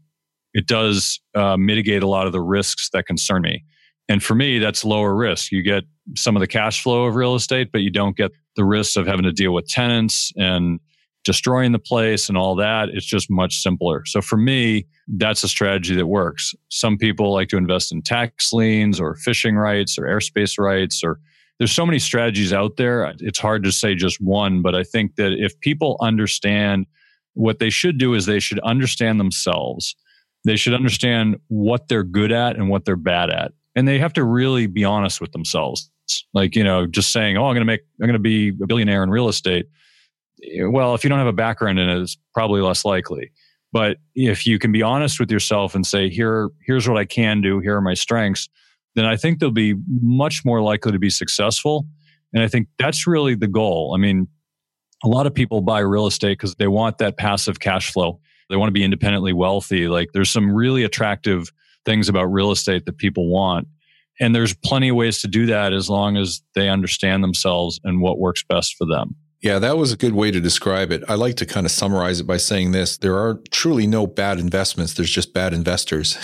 it 0.54 0.66
does 0.66 1.20
uh, 1.34 1.56
mitigate 1.56 2.02
a 2.02 2.08
lot 2.08 2.26
of 2.26 2.32
the 2.32 2.40
risks 2.40 2.90
that 2.92 3.06
concern 3.06 3.42
me. 3.42 3.64
And 4.08 4.22
for 4.22 4.34
me, 4.34 4.58
that's 4.58 4.84
lower 4.84 5.14
risk. 5.14 5.52
You 5.52 5.62
get 5.62 5.84
some 6.16 6.34
of 6.34 6.40
the 6.40 6.46
cash 6.46 6.82
flow 6.82 7.04
of 7.04 7.14
real 7.14 7.34
estate, 7.34 7.70
but 7.72 7.82
you 7.82 7.90
don't 7.90 8.16
get 8.16 8.32
the 8.56 8.64
risks 8.64 8.96
of 8.96 9.06
having 9.06 9.24
to 9.24 9.32
deal 9.32 9.52
with 9.52 9.68
tenants 9.68 10.32
and 10.36 10.80
destroying 11.24 11.72
the 11.72 11.78
place 11.78 12.30
and 12.30 12.38
all 12.38 12.54
that. 12.56 12.88
It's 12.88 13.04
just 13.04 13.30
much 13.30 13.56
simpler. 13.56 14.04
So 14.06 14.22
for 14.22 14.38
me, 14.38 14.86
that's 15.06 15.44
a 15.44 15.48
strategy 15.48 15.94
that 15.94 16.06
works. 16.06 16.54
Some 16.70 16.96
people 16.96 17.34
like 17.34 17.48
to 17.48 17.58
invest 17.58 17.92
in 17.92 18.00
tax 18.00 18.50
liens 18.52 18.98
or 18.98 19.14
fishing 19.16 19.56
rights 19.56 19.98
or 19.98 20.04
airspace 20.04 20.58
rights 20.58 21.02
or 21.04 21.20
there's 21.58 21.72
so 21.72 21.84
many 21.84 21.98
strategies 21.98 22.52
out 22.52 22.76
there. 22.76 23.12
It's 23.18 23.38
hard 23.38 23.64
to 23.64 23.72
say 23.72 23.94
just 23.94 24.20
one, 24.20 24.62
but 24.62 24.74
I 24.74 24.84
think 24.84 25.16
that 25.16 25.32
if 25.32 25.58
people 25.60 25.96
understand 26.00 26.86
what 27.34 27.58
they 27.58 27.70
should 27.70 27.98
do 27.98 28.14
is 28.14 28.26
they 28.26 28.40
should 28.40 28.58
understand 28.60 29.20
themselves. 29.20 29.94
They 30.44 30.56
should 30.56 30.74
understand 30.74 31.38
what 31.48 31.88
they're 31.88 32.04
good 32.04 32.32
at 32.32 32.56
and 32.56 32.68
what 32.68 32.84
they're 32.84 32.96
bad 32.96 33.30
at. 33.30 33.52
And 33.74 33.86
they 33.86 33.98
have 33.98 34.12
to 34.14 34.24
really 34.24 34.66
be 34.66 34.84
honest 34.84 35.20
with 35.20 35.32
themselves. 35.32 35.90
Like, 36.32 36.56
you 36.56 36.64
know, 36.64 36.86
just 36.86 37.12
saying, 37.12 37.36
oh, 37.36 37.44
I'm 37.46 37.54
going 37.54 37.60
to 37.60 37.64
make, 37.64 37.82
I'm 38.00 38.06
going 38.06 38.14
to 38.14 38.18
be 38.18 38.48
a 38.48 38.66
billionaire 38.66 39.02
in 39.02 39.10
real 39.10 39.28
estate. 39.28 39.66
Well, 40.60 40.94
if 40.94 41.04
you 41.04 41.10
don't 41.10 41.18
have 41.18 41.28
a 41.28 41.32
background 41.32 41.78
in 41.78 41.88
it, 41.88 42.00
it's 42.00 42.16
probably 42.32 42.60
less 42.60 42.84
likely. 42.84 43.30
But 43.72 43.98
if 44.14 44.46
you 44.46 44.58
can 44.58 44.72
be 44.72 44.82
honest 44.82 45.20
with 45.20 45.30
yourself 45.30 45.74
and 45.74 45.86
say, 45.86 46.08
here, 46.08 46.48
here's 46.64 46.88
what 46.88 46.96
I 46.98 47.04
can 47.04 47.40
do, 47.40 47.60
here 47.60 47.76
are 47.76 47.82
my 47.82 47.94
strengths, 47.94 48.48
then 48.94 49.04
I 49.04 49.16
think 49.16 49.38
they'll 49.38 49.50
be 49.50 49.74
much 49.88 50.44
more 50.44 50.62
likely 50.62 50.92
to 50.92 50.98
be 50.98 51.10
successful. 51.10 51.86
And 52.32 52.42
I 52.42 52.48
think 52.48 52.68
that's 52.78 53.06
really 53.06 53.34
the 53.34 53.46
goal. 53.46 53.92
I 53.94 53.98
mean, 53.98 54.28
a 55.04 55.08
lot 55.08 55.26
of 55.26 55.34
people 55.34 55.60
buy 55.60 55.80
real 55.80 56.06
estate 56.06 56.38
because 56.38 56.56
they 56.56 56.66
want 56.66 56.98
that 56.98 57.16
passive 57.16 57.60
cash 57.60 57.92
flow. 57.92 58.20
They 58.50 58.56
want 58.56 58.68
to 58.68 58.72
be 58.72 58.82
independently 58.82 59.32
wealthy. 59.32 59.88
Like 59.88 60.08
there's 60.12 60.30
some 60.30 60.52
really 60.52 60.82
attractive 60.82 61.52
things 61.84 62.08
about 62.08 62.24
real 62.24 62.50
estate 62.50 62.86
that 62.86 62.98
people 62.98 63.30
want. 63.30 63.68
And 64.20 64.34
there's 64.34 64.54
plenty 64.54 64.88
of 64.88 64.96
ways 64.96 65.20
to 65.22 65.28
do 65.28 65.46
that 65.46 65.72
as 65.72 65.88
long 65.88 66.16
as 66.16 66.42
they 66.54 66.68
understand 66.68 67.22
themselves 67.22 67.78
and 67.84 68.00
what 68.00 68.18
works 68.18 68.42
best 68.42 68.74
for 68.76 68.86
them. 68.86 69.14
Yeah, 69.40 69.60
that 69.60 69.76
was 69.78 69.92
a 69.92 69.96
good 69.96 70.14
way 70.14 70.32
to 70.32 70.40
describe 70.40 70.90
it. 70.90 71.04
I 71.08 71.14
like 71.14 71.36
to 71.36 71.46
kind 71.46 71.64
of 71.64 71.70
summarize 71.70 72.18
it 72.18 72.26
by 72.26 72.38
saying 72.38 72.72
this 72.72 72.98
there 72.98 73.16
are 73.16 73.40
truly 73.52 73.86
no 73.86 74.06
bad 74.06 74.40
investments, 74.40 74.94
there's 74.94 75.10
just 75.10 75.32
bad 75.32 75.54
investors. 75.54 76.18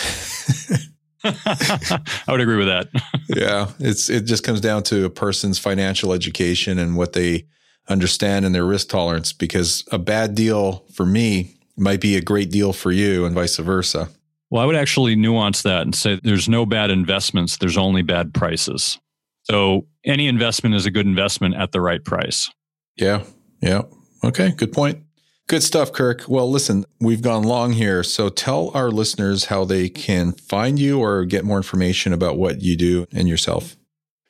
I 1.25 2.25
would 2.29 2.41
agree 2.41 2.57
with 2.57 2.67
that. 2.67 2.89
yeah, 3.29 3.71
it's 3.79 4.11
it 4.11 4.23
just 4.23 4.45
comes 4.45 4.61
down 4.61 4.83
to 4.85 5.05
a 5.05 5.11
person's 5.11 5.59
financial 5.59 6.13
education 6.13 6.79
and 6.79 6.97
what 6.97 7.13
they 7.13 7.47
understand 7.89 8.45
and 8.45 8.55
their 8.55 8.65
risk 8.65 8.89
tolerance 8.89 9.33
because 9.33 9.85
a 9.93 9.99
bad 9.99 10.35
deal 10.35 10.85
for 10.93 11.05
me 11.05 11.57
might 11.77 12.01
be 12.01 12.17
a 12.17 12.21
great 12.21 12.51
deal 12.51 12.73
for 12.73 12.93
you 12.93 13.25
and 13.25 13.35
vice 13.35 13.57
versa. 13.57 14.09
Well, 14.51 14.63
I 14.63 14.67
would 14.67 14.77
actually 14.77 15.17
nuance 15.17 15.63
that 15.63 15.83
and 15.83 15.95
say 15.95 16.21
there's 16.23 16.49
no 16.49 16.65
bad 16.65 16.91
investments, 16.91 17.59
there's 17.59 17.77
only 17.77 18.03
bad 18.03 18.33
prices. 18.33 18.99
So 19.45 19.87
any 20.05 20.29
investment 20.29 20.75
is 20.75 20.87
a 20.87 20.91
good 20.91 21.07
investment 21.07 21.55
at 21.57 21.73
the 21.73 21.81
right 21.81 22.03
price. 22.03 22.51
Yeah. 22.97 23.25
Yeah. 23.61 23.83
Okay, 24.23 24.53
good 24.53 24.73
point. 24.73 25.03
Good 25.47 25.63
stuff, 25.63 25.93
Kirk. 25.93 26.25
Well, 26.27 26.51
listen, 26.51 26.87
we've 27.01 27.21
gone 27.21 27.43
long 27.43 27.73
here. 27.73 28.03
So 28.03 28.31
tell 28.31 28.71
our 28.73 28.91
listeners 28.91 29.47
how 29.47 29.67
they 29.67 29.91
can 29.91 30.33
find 30.33 30.79
you 30.79 31.01
or 31.01 31.27
get 31.27 31.45
more 31.45 31.59
information 31.59 32.15
about 32.15 32.39
what 32.39 32.63
you 32.63 32.77
do 32.77 33.07
and 33.13 33.29
yourself. 33.29 33.77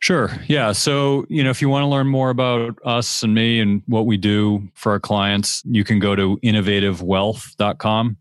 Sure. 0.00 0.31
Yeah. 0.48 0.72
So, 0.72 1.24
you 1.29 1.42
know, 1.44 1.50
if 1.50 1.62
you 1.62 1.68
want 1.68 1.85
to 1.85 1.87
learn 1.87 2.09
more 2.09 2.31
about 2.31 2.79
us 2.85 3.22
and 3.22 3.33
me 3.33 3.61
and 3.61 3.83
what 3.87 4.07
we 4.07 4.16
do 4.16 4.68
for 4.74 4.92
our 4.92 5.00
clients, 5.00 5.62
you 5.64 5.85
can 5.85 6.00
go 6.00 6.16
to 6.16 6.37
innovativewealth.com. 6.44 8.16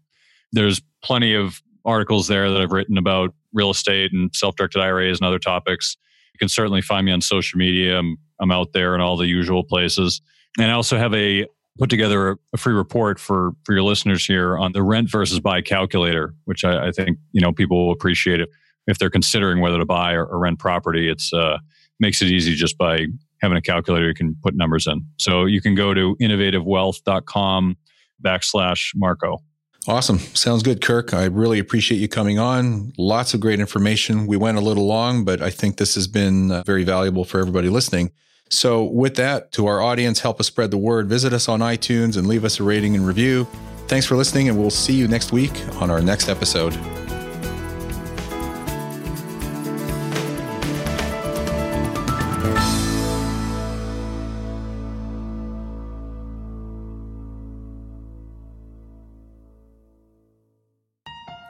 There's 0.52 0.82
plenty 1.04 1.34
of 1.34 1.62
articles 1.84 2.28
there 2.28 2.50
that 2.52 2.62
I've 2.62 2.72
written 2.72 2.98
about 2.98 3.34
real 3.54 3.72
estate 3.72 4.14
and 4.14 4.34
self 4.36 4.56
directed 4.56 4.82
IRAs 4.82 5.20
and 5.20 5.28
other 5.28 5.40
topics. 5.40 5.98
You 6.34 6.38
can 6.38 6.48
certainly 6.48 6.82
find 6.82 7.06
me 7.06 7.12
on 7.12 7.22
social 7.22 7.58
media. 7.58 7.98
I'm, 7.98 8.18
I'm 8.40 8.52
out 8.52 8.72
there 8.72 8.94
in 8.96 9.02
all 9.02 9.18
the 9.18 9.28
usual 9.28 9.64
places. 9.64 10.22
And 10.60 10.72
I 10.72 10.76
also 10.76 10.98
have 10.98 11.14
a 11.14 11.48
put 11.78 11.90
together 11.90 12.38
a 12.54 12.58
free 12.58 12.74
report 12.74 13.20
for 13.20 13.52
for 13.64 13.74
your 13.74 13.84
listeners 13.84 14.26
here 14.26 14.58
on 14.58 14.72
the 14.74 14.84
rent 14.84 15.10
versus 15.10 15.40
buy 15.40 15.62
calculator, 15.62 16.34
which 16.46 16.64
I, 16.64 16.88
I 16.88 16.92
think 16.92 17.18
you 17.32 17.42
know 17.42 17.52
people 17.52 17.86
will 17.86 17.94
appreciate 17.94 18.40
it 18.40 18.50
if 18.88 18.98
they're 18.98 19.10
considering 19.10 19.62
whether 19.62 19.78
to 19.78 19.86
buy 19.86 20.14
or, 20.14 20.26
or 20.26 20.40
rent 20.40 20.60
property. 20.60 21.10
It's 21.10 21.34
uh, 21.34 21.58
makes 22.00 22.22
it 22.22 22.30
easy 22.30 22.56
just 22.56 22.78
by 22.78 23.08
having 23.42 23.58
a 23.58 23.62
calculator 23.62 24.08
you 24.08 24.14
can 24.14 24.36
put 24.42 24.56
numbers 24.56 24.88
in. 24.88 25.06
So 25.18 25.46
you 25.46 25.62
can 25.62 25.76
go 25.76 25.94
to 25.94 26.16
innovativewealth.com 26.22 27.78
backslash 28.24 28.92
Marco. 28.96 29.40
Awesome. 29.86 30.20
Sounds 30.20 30.64
good, 30.64 30.80
Kirk. 30.82 31.14
I 31.14 31.26
really 31.26 31.60
appreciate 31.60 31.98
you 31.98 32.08
coming 32.08 32.40
on. 32.40 32.94
Lots 32.98 33.34
of 33.34 33.42
great 33.42 33.60
information. 33.60 34.28
We 34.28 34.38
went 34.38 34.58
a 34.58 34.62
little 34.62 34.86
long, 34.86 35.26
but 35.26 35.42
I 35.42 35.50
think 35.50 35.76
this 35.76 35.96
has 35.96 36.08
been 36.08 36.52
uh, 36.52 36.64
very 36.66 36.86
valuable 36.86 37.26
for 37.26 37.40
everybody 37.40 37.68
listening. 37.68 38.12
So, 38.54 38.84
with 38.84 39.16
that, 39.16 39.52
to 39.54 39.66
our 39.66 39.82
audience, 39.82 40.20
help 40.20 40.40
us 40.40 40.46
spread 40.46 40.70
the 40.70 40.78
word. 40.78 41.10
Visit 41.10 41.34
us 41.34 41.50
on 41.50 41.60
iTunes 41.60 42.18
and 42.18 42.28
leave 42.28 42.46
us 42.46 42.60
a 42.60 42.64
rating 42.64 42.96
and 42.96 43.06
review. 43.06 43.46
Thanks 43.88 44.06
for 44.06 44.16
listening, 44.16 44.48
and 44.48 44.60
we'll 44.60 44.70
see 44.70 44.94
you 44.94 45.08
next 45.08 45.32
week 45.32 45.54
on 45.82 45.90
our 45.90 46.02
next 46.02 46.30
episode. 46.30 46.78